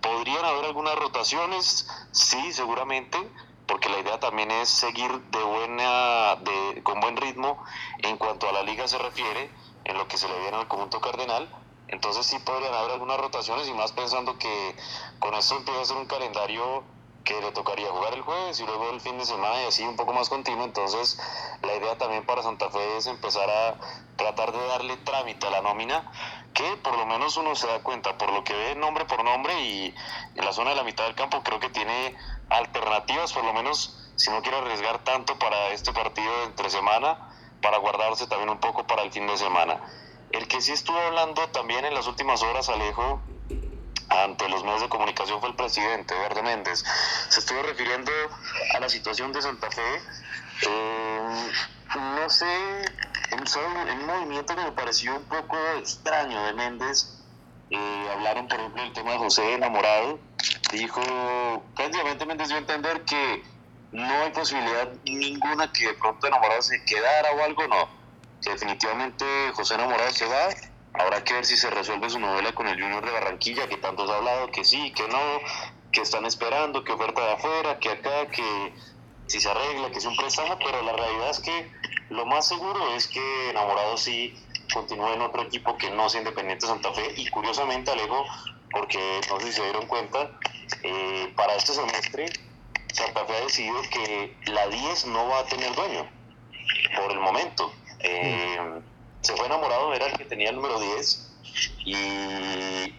¿Podrían 0.00 0.44
haber 0.44 0.66
algunas 0.66 0.96
rotaciones? 0.96 1.88
Sí, 2.12 2.52
seguramente, 2.52 3.18
porque 3.66 3.88
la 3.88 3.98
idea 3.98 4.20
también 4.20 4.50
es 4.50 4.68
seguir 4.68 5.10
de 5.10 5.42
buena, 5.42 6.36
de, 6.36 6.82
con 6.82 7.00
buen 7.00 7.16
ritmo 7.16 7.62
en 7.98 8.16
cuanto 8.16 8.48
a 8.48 8.52
la 8.52 8.62
liga 8.62 8.86
se 8.86 8.98
refiere, 8.98 9.50
en 9.84 9.98
lo 9.98 10.06
que 10.08 10.16
se 10.16 10.28
le 10.28 10.38
viene 10.40 10.56
al 10.56 10.68
conjunto 10.68 11.00
cardenal. 11.00 11.48
Entonces 11.88 12.26
sí 12.26 12.38
podrían 12.38 12.74
haber 12.74 12.92
algunas 12.92 13.18
rotaciones 13.18 13.68
y 13.68 13.74
más 13.74 13.92
pensando 13.92 14.38
que 14.38 14.76
con 15.18 15.34
esto 15.34 15.56
empieza 15.56 15.80
a 15.80 15.84
ser 15.84 15.96
un 15.96 16.06
calendario 16.06 16.84
que 17.24 17.40
le 17.40 17.52
tocaría 17.52 17.90
jugar 17.90 18.14
el 18.14 18.22
jueves 18.22 18.60
y 18.60 18.66
luego 18.66 18.90
el 18.90 19.00
fin 19.00 19.18
de 19.18 19.24
semana 19.24 19.62
y 19.62 19.66
así 19.66 19.82
un 19.82 19.96
poco 19.96 20.12
más 20.12 20.28
continuo. 20.28 20.64
Entonces 20.64 21.18
la 21.62 21.74
idea 21.74 21.96
también 21.96 22.24
para 22.26 22.42
Santa 22.42 22.70
Fe 22.70 22.96
es 22.98 23.06
empezar 23.06 23.48
a 23.48 23.78
tratar 24.16 24.52
de 24.52 24.66
darle 24.66 24.96
trámite 24.98 25.46
a 25.46 25.50
la 25.50 25.62
nómina 25.62 26.10
que 26.52 26.76
por 26.76 26.96
lo 26.96 27.04
menos 27.04 27.36
uno 27.36 27.56
se 27.56 27.66
da 27.66 27.82
cuenta, 27.82 28.16
por 28.16 28.32
lo 28.32 28.44
que 28.44 28.54
ve 28.54 28.76
nombre 28.76 29.04
por 29.06 29.24
nombre 29.24 29.60
y 29.60 29.94
en 30.36 30.44
la 30.44 30.52
zona 30.52 30.70
de 30.70 30.76
la 30.76 30.84
mitad 30.84 31.04
del 31.04 31.16
campo 31.16 31.42
creo 31.42 31.58
que 31.58 31.68
tiene 31.68 32.16
alternativas, 32.48 33.32
por 33.32 33.44
lo 33.44 33.52
menos 33.52 34.12
si 34.16 34.30
no 34.30 34.40
quiere 34.40 34.58
arriesgar 34.58 35.02
tanto 35.02 35.36
para 35.38 35.70
este 35.70 35.92
partido 35.92 36.30
de 36.38 36.44
entre 36.44 36.70
semana, 36.70 37.28
para 37.60 37.78
guardarse 37.78 38.28
también 38.28 38.50
un 38.50 38.60
poco 38.60 38.86
para 38.86 39.02
el 39.02 39.10
fin 39.10 39.26
de 39.26 39.36
semana. 39.36 39.80
El 40.30 40.46
que 40.46 40.60
sí 40.60 40.72
estuvo 40.72 40.98
hablando 40.98 41.48
también 41.48 41.84
en 41.84 41.94
las 41.94 42.06
últimas 42.06 42.42
horas, 42.42 42.68
Alejo, 42.68 43.20
ante 44.08 44.48
los 44.48 44.62
medios 44.64 44.82
de 44.82 44.88
comunicación 44.88 45.40
fue 45.40 45.50
el 45.50 45.56
presidente, 45.56 46.14
Verde 46.14 46.42
Méndez. 46.42 46.84
Se 47.28 47.40
estuvo 47.40 47.62
refiriendo 47.62 48.12
a 48.74 48.80
la 48.80 48.88
situación 48.88 49.32
de 49.32 49.42
Santa 49.42 49.70
Fe. 49.70 50.02
Eh, 50.62 51.52
no 51.96 52.30
sé, 52.30 52.46
en 53.30 54.00
un 54.00 54.06
movimiento 54.06 54.54
que 54.54 54.62
me 54.62 54.72
pareció 54.72 55.16
un 55.16 55.24
poco 55.24 55.56
extraño 55.78 56.44
de 56.44 56.52
Méndez. 56.54 57.20
Eh, 57.70 58.08
hablaron, 58.12 58.46
por 58.48 58.58
ejemplo, 58.58 58.82
del 58.82 58.92
tema 58.92 59.12
de 59.12 59.18
José 59.18 59.54
enamorado. 59.54 60.18
Dijo, 60.72 61.00
prácticamente 61.74 62.26
Méndez 62.26 62.48
dio 62.48 62.56
a 62.56 62.60
entender 62.60 63.04
que 63.04 63.42
no 63.92 64.22
hay 64.22 64.30
posibilidad 64.32 64.88
ninguna 65.04 65.72
que 65.72 65.86
de 65.86 65.94
pronto 65.94 66.26
enamorado 66.26 66.62
se 66.62 66.84
quedara 66.84 67.32
o 67.32 67.44
algo, 67.44 67.66
no. 67.68 67.88
Que 68.42 68.50
definitivamente 68.50 69.24
José 69.54 69.74
enamorado 69.74 70.10
se 70.10 70.26
va 70.26 70.48
Habrá 70.94 71.24
que 71.24 71.34
ver 71.34 71.44
si 71.44 71.56
se 71.56 71.70
resuelve 71.70 72.08
su 72.08 72.20
novela 72.20 72.52
con 72.52 72.68
el 72.68 72.80
Junior 72.80 73.04
de 73.04 73.10
Barranquilla, 73.10 73.68
que 73.68 73.76
tanto 73.78 74.06
se 74.06 74.12
ha 74.12 74.16
hablado 74.16 74.50
que 74.52 74.64
sí, 74.64 74.92
que 74.92 75.06
no, 75.08 75.40
que 75.90 76.02
están 76.02 76.24
esperando, 76.24 76.84
que 76.84 76.92
oferta 76.92 77.20
de 77.20 77.32
afuera, 77.32 77.78
que 77.80 77.90
acá, 77.90 78.30
que 78.30 78.72
si 79.26 79.40
se 79.40 79.50
arregla, 79.50 79.90
que 79.90 79.98
es 79.98 80.04
un 80.04 80.16
préstamo, 80.16 80.56
pero 80.58 80.82
la 80.82 80.92
realidad 80.92 81.30
es 81.30 81.40
que 81.40 81.70
lo 82.10 82.26
más 82.26 82.46
seguro 82.46 82.94
es 82.94 83.08
que 83.08 83.50
Enamorado 83.50 83.96
sí 83.96 84.34
continúe 84.72 85.14
en 85.14 85.22
otro 85.22 85.42
equipo 85.42 85.76
que 85.76 85.90
no 85.90 86.08
sea 86.08 86.20
Independiente 86.20 86.66
Santa 86.66 86.92
Fe 86.92 87.12
y 87.16 87.28
curiosamente 87.28 87.90
Alejo, 87.90 88.24
porque 88.70 89.20
no 89.30 89.40
sé 89.40 89.46
si 89.46 89.52
se 89.52 89.62
dieron 89.62 89.86
cuenta, 89.86 90.30
eh, 90.82 91.32
para 91.36 91.54
este 91.56 91.72
semestre 91.74 92.26
Santa 92.92 93.24
Fe 93.24 93.36
ha 93.36 93.40
decidido 93.40 93.82
que 93.90 94.36
la 94.46 94.68
10 94.68 95.06
no 95.06 95.28
va 95.28 95.40
a 95.40 95.46
tener 95.46 95.74
dueño 95.74 96.08
por 96.96 97.10
el 97.10 97.18
momento. 97.18 97.72
Eh, 98.00 98.58
se 99.24 99.34
fue 99.36 99.46
enamorado, 99.46 99.94
era 99.94 100.06
el 100.06 100.18
que 100.18 100.24
tenía 100.26 100.50
el 100.50 100.56
número 100.56 100.78
10 100.78 101.30
y 101.84 101.94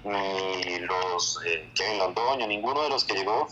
ni 0.03 0.79
los 0.79 1.39
eh, 1.45 1.69
Kevin 1.75 1.99
Londoño, 1.99 2.47
ninguno 2.47 2.81
de 2.83 2.89
los 2.89 3.03
que 3.03 3.13
llegó 3.13 3.47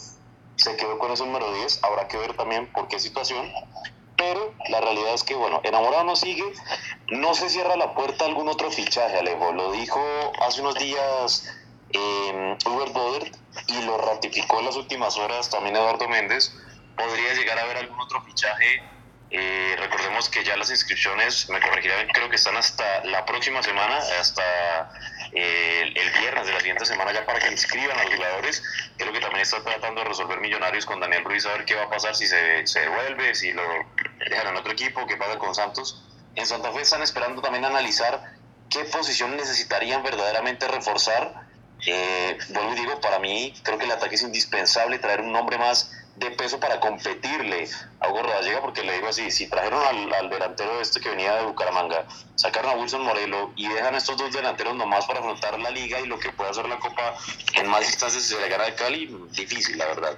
se 0.55 0.75
quedó 0.75 0.97
con 0.97 1.11
ese 1.11 1.25
número 1.25 1.53
10. 1.53 1.83
Habrá 1.83 2.07
que 2.07 2.17
ver 2.17 2.35
también 2.35 2.71
por 2.71 2.87
qué 2.87 2.99
situación. 2.99 3.51
Pero 4.15 4.53
la 4.69 4.79
realidad 4.79 5.13
es 5.13 5.23
que, 5.23 5.35
bueno, 5.35 5.59
enamorado 5.63 6.03
no 6.03 6.15
sigue. 6.15 6.43
No 7.09 7.33
se 7.33 7.49
cierra 7.49 7.75
la 7.75 7.93
puerta 7.93 8.25
a 8.25 8.27
algún 8.27 8.47
otro 8.47 8.71
fichaje, 8.71 9.17
Alejo. 9.17 9.51
Lo 9.51 9.71
dijo 9.71 10.01
hace 10.41 10.61
unos 10.61 10.75
días 10.75 11.49
eh, 11.91 12.57
Uber 12.65 12.89
Boder 12.91 13.31
y 13.67 13.81
lo 13.81 13.97
ratificó 13.97 14.59
en 14.59 14.65
las 14.65 14.75
últimas 14.75 15.17
horas 15.17 15.49
también 15.49 15.75
Eduardo 15.75 16.07
Méndez. 16.07 16.53
Podría 16.95 17.33
llegar 17.33 17.57
a 17.59 17.63
haber 17.63 17.77
algún 17.77 17.99
otro 17.99 18.21
fichaje 18.21 18.83
eh, 19.35 19.75
recordemos 19.79 20.29
que 20.29 20.43
ya 20.43 20.55
las 20.55 20.69
inscripciones, 20.69 21.49
me 21.49 21.59
corregirán, 21.59 22.07
creo 22.09 22.29
que 22.29 22.35
están 22.35 22.55
hasta 22.55 23.03
la 23.05 23.25
próxima 23.25 23.63
semana, 23.63 23.97
hasta 24.19 24.43
eh, 25.31 25.91
el, 25.95 26.11
viernes 26.21 26.45
de 26.45 26.53
la 26.53 26.59
siguiente 26.59 26.85
semana 26.85 27.11
ya 27.11 27.25
para 27.25 27.39
que 27.39 27.47
inscriban 27.47 27.97
a 27.99 28.03
los 28.03 28.13
jugadores. 28.13 28.63
Creo 28.95 29.11
que 29.11 29.19
también 29.19 29.41
está 29.41 29.63
tratando 29.63 30.01
de 30.01 30.07
resolver 30.09 30.39
Millonarios 30.39 30.85
con 30.85 30.99
Daniel 30.99 31.23
Ruiz, 31.23 31.47
a 31.47 31.53
ver 31.53 31.65
qué 31.65 31.73
va 31.73 31.85
a 31.85 31.89
pasar, 31.89 32.15
si 32.15 32.27
se, 32.27 32.67
se 32.67 32.81
devuelve, 32.81 33.33
si 33.33 33.51
lo 33.53 33.63
dejan 34.29 34.49
en 34.49 34.55
otro 34.55 34.71
equipo, 34.71 35.07
qué 35.07 35.17
pasa 35.17 35.39
con 35.39 35.55
Santos. 35.55 36.05
En 36.35 36.45
Santa 36.45 36.71
Fe 36.71 36.81
están 36.81 37.01
esperando 37.01 37.41
también 37.41 37.65
analizar 37.65 38.35
qué 38.69 38.83
posición 38.85 39.35
necesitarían 39.35 40.03
verdaderamente 40.03 40.67
reforzar. 40.67 41.33
Eh, 41.87 42.37
vuelvo 42.49 42.73
y 42.73 42.75
digo, 42.75 43.01
para 43.01 43.17
mí 43.17 43.55
creo 43.63 43.79
que 43.79 43.85
el 43.85 43.91
ataque 43.91 44.13
es 44.13 44.21
indispensable, 44.21 44.99
traer 44.99 45.21
un 45.21 45.31
nombre 45.31 45.57
más 45.57 45.91
de 46.15 46.31
peso 46.31 46.59
para 46.59 46.79
competirle 46.79 47.67
a 47.99 48.09
Hugo 48.09 48.23
Rodallega, 48.23 48.61
porque 48.61 48.83
le 48.83 48.93
digo 48.93 49.07
así, 49.07 49.31
si 49.31 49.47
trajeron 49.49 49.81
al, 50.13 50.29
delantero 50.29 50.79
este 50.79 50.99
que 50.99 51.09
venía 51.09 51.35
de 51.35 51.45
Bucaramanga, 51.45 52.05
sacaron 52.35 52.71
a 52.71 52.75
Wilson 52.75 53.03
Morelo 53.03 53.51
y 53.55 53.67
dejan 53.67 53.95
estos 53.95 54.17
dos 54.17 54.31
delanteros 54.31 54.75
nomás 54.75 55.05
para 55.05 55.19
afrontar 55.19 55.59
la 55.59 55.71
liga 55.71 55.99
y 55.99 56.05
lo 56.05 56.19
que 56.19 56.31
puede 56.31 56.51
hacer 56.51 56.67
la 56.67 56.79
Copa 56.79 57.15
en 57.55 57.67
más 57.67 57.83
instancias 57.87 58.23
si 58.23 58.35
se 58.35 58.41
le 58.41 58.49
gana 58.49 58.65
de 58.65 58.75
Cali, 58.75 59.15
difícil, 59.31 59.77
la 59.77 59.85
verdad. 59.85 60.17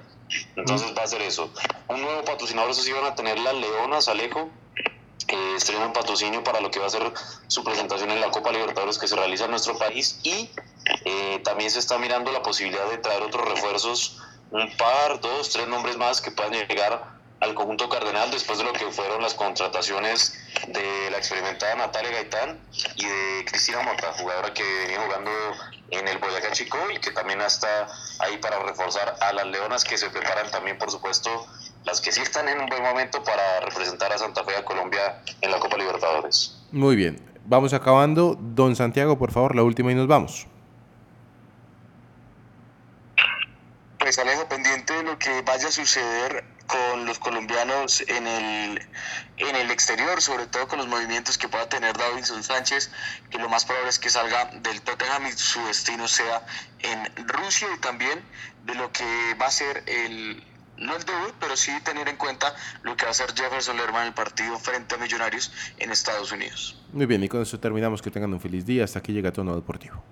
Entonces 0.56 0.94
va 0.98 1.04
a 1.04 1.08
ser 1.08 1.22
eso. 1.22 1.52
Un 1.88 2.02
nuevo 2.02 2.24
patrocinador, 2.24 2.72
eso 2.72 2.82
sí 2.82 2.92
van 2.92 3.06
a 3.06 3.16
tener 3.16 3.40
las 3.40 3.54
Leonas, 3.54 4.08
Alejo, 4.08 4.50
un 5.84 5.94
patrocinio 5.94 6.44
para 6.44 6.62
lo 6.62 6.72
que 6.72 6.80
va 6.80 6.88
a 6.88 6.90
ser 6.90 7.12
su 7.48 7.64
presentación 7.64 8.12
en 8.12 8.22
la 8.22 8.30
Copa 8.30 8.52
Libertadores 8.52 8.98
que 8.98 9.08
se 9.08 9.16
realiza 9.16 9.46
en 9.46 9.52
nuestro 9.52 9.78
país 9.78 10.20
y 10.24 10.50
eh, 11.06 11.42
también 11.44 11.72
se 11.72 11.80
está 11.80 11.98
mirando 11.98 12.32
la 12.32 12.42
posibilidad 12.42 12.90
de 12.90 12.98
traer 12.98 13.24
otros 13.24 13.48
refuerzos 13.48 14.22
un 14.56 14.72
par, 14.78 15.20
dos, 15.20 15.50
tres 15.50 15.68
nombres 15.68 15.98
más 15.98 16.22
que 16.22 16.32
puedan 16.32 16.54
llegar 16.54 17.16
al 17.42 17.54
conjunto 17.54 17.90
cardenal 17.90 18.32
después 18.32 18.58
de 18.58 18.64
lo 18.64 18.72
que 18.72 18.86
fueron 18.92 19.22
las 19.22 19.34
contrataciones 19.34 20.34
de 20.68 21.12
la 21.12 21.18
experimentada 21.18 21.76
Natalia 21.76 22.12
Gaitán 22.12 22.58
y 22.96 23.06
de 23.06 23.46
Cristina 23.46 23.82
Mota, 23.82 24.14
jugadora 24.14 24.54
que 24.54 24.64
venía 24.64 25.02
jugando 25.02 25.32
en 25.92 26.08
el 26.08 26.18
Boyacá 26.20 26.52
Chico 26.54 26.78
y 26.94 27.00
que 27.00 27.12
también 27.12 27.42
está 27.42 27.88
ahí 28.20 28.38
para 28.38 28.60
reforzar 28.60 29.18
a 29.20 29.34
las 29.34 29.46
leonas 29.48 29.84
que 29.84 29.98
se 29.98 30.10
preparan 30.10 30.50
también, 30.50 30.78
por 30.78 30.90
supuesto, 30.90 31.30
las 31.84 32.00
que 32.00 32.14
sí 32.14 32.22
están 32.22 32.48
en 32.48 32.62
un 32.62 32.68
buen 32.68 32.82
momento 32.82 33.22
para 33.24 33.60
representar 33.60 34.14
a 34.14 34.18
Santa 34.18 34.46
Fe 34.46 34.56
a 34.56 34.64
Colombia 34.64 35.22
en 35.42 35.52
la 35.52 35.60
Copa 35.60 35.78
Libertadores. 35.78 36.64
Muy 36.72 36.96
bien, 36.96 37.22
vamos 37.44 37.74
acabando. 37.74 38.38
Don 38.40 38.78
Santiago, 38.78 39.20
por 39.20 39.34
favor, 39.34 39.54
la 39.54 39.64
última 39.64 39.92
y 39.92 39.96
nos 39.96 40.08
vamos. 40.08 40.48
Pues 44.06 44.20
Alejo, 44.20 44.48
pendiente 44.48 44.94
de 44.94 45.02
lo 45.02 45.18
que 45.18 45.42
vaya 45.42 45.68
a 45.68 45.72
suceder 45.72 46.44
con 46.68 47.08
los 47.08 47.18
colombianos 47.18 48.02
en 48.02 48.28
el, 48.28 48.80
en 49.38 49.56
el 49.56 49.72
exterior, 49.72 50.22
sobre 50.22 50.46
todo 50.46 50.68
con 50.68 50.78
los 50.78 50.88
movimientos 50.88 51.40
que 51.40 51.48
pueda 51.50 51.68
tener 51.70 51.98
Davinson 51.98 52.44
Sánchez, 52.44 52.92
que 53.32 53.40
lo 53.40 53.50
más 53.50 53.66
probable 53.66 53.90
es 53.90 53.98
que 53.98 54.12
salga 54.12 54.46
del 54.62 54.84
Tottenham 54.84 55.26
y 55.26 55.32
su 55.32 55.60
destino 55.66 56.08
sea 56.08 56.46
en 56.82 57.28
Rusia 57.28 57.68
y 57.76 57.80
también 57.80 58.22
de 58.68 58.76
lo 58.76 58.92
que 58.92 59.34
va 59.42 59.48
a 59.48 59.52
ser 59.52 59.82
el, 59.88 60.44
no 60.78 60.96
el 60.96 61.04
debut, 61.04 61.34
pero 61.40 61.58
sí 61.58 61.72
tener 61.84 62.08
en 62.08 62.18
cuenta 62.18 62.54
lo 62.84 62.96
que 62.96 63.06
va 63.06 63.10
a 63.10 63.12
hacer 63.12 63.34
Jefferson 63.34 63.76
Lerman 63.76 64.04
en 64.04 64.08
el 64.10 64.14
partido 64.14 64.60
frente 64.60 64.94
a 64.94 64.98
Millonarios 65.00 65.52
en 65.80 65.92
Estados 65.92 66.32
Unidos. 66.32 66.80
Muy 66.94 67.08
bien, 67.08 67.24
y 67.24 67.28
con 67.28 67.42
eso 67.42 67.60
terminamos. 67.60 68.04
Que 68.04 68.12
tengan 68.12 68.32
un 68.32 68.40
feliz 68.40 68.68
día. 68.68 68.84
Hasta 68.84 69.00
aquí 69.00 69.14
llega 69.14 69.34
Tono 69.34 69.56
Deportivo. 69.56 70.04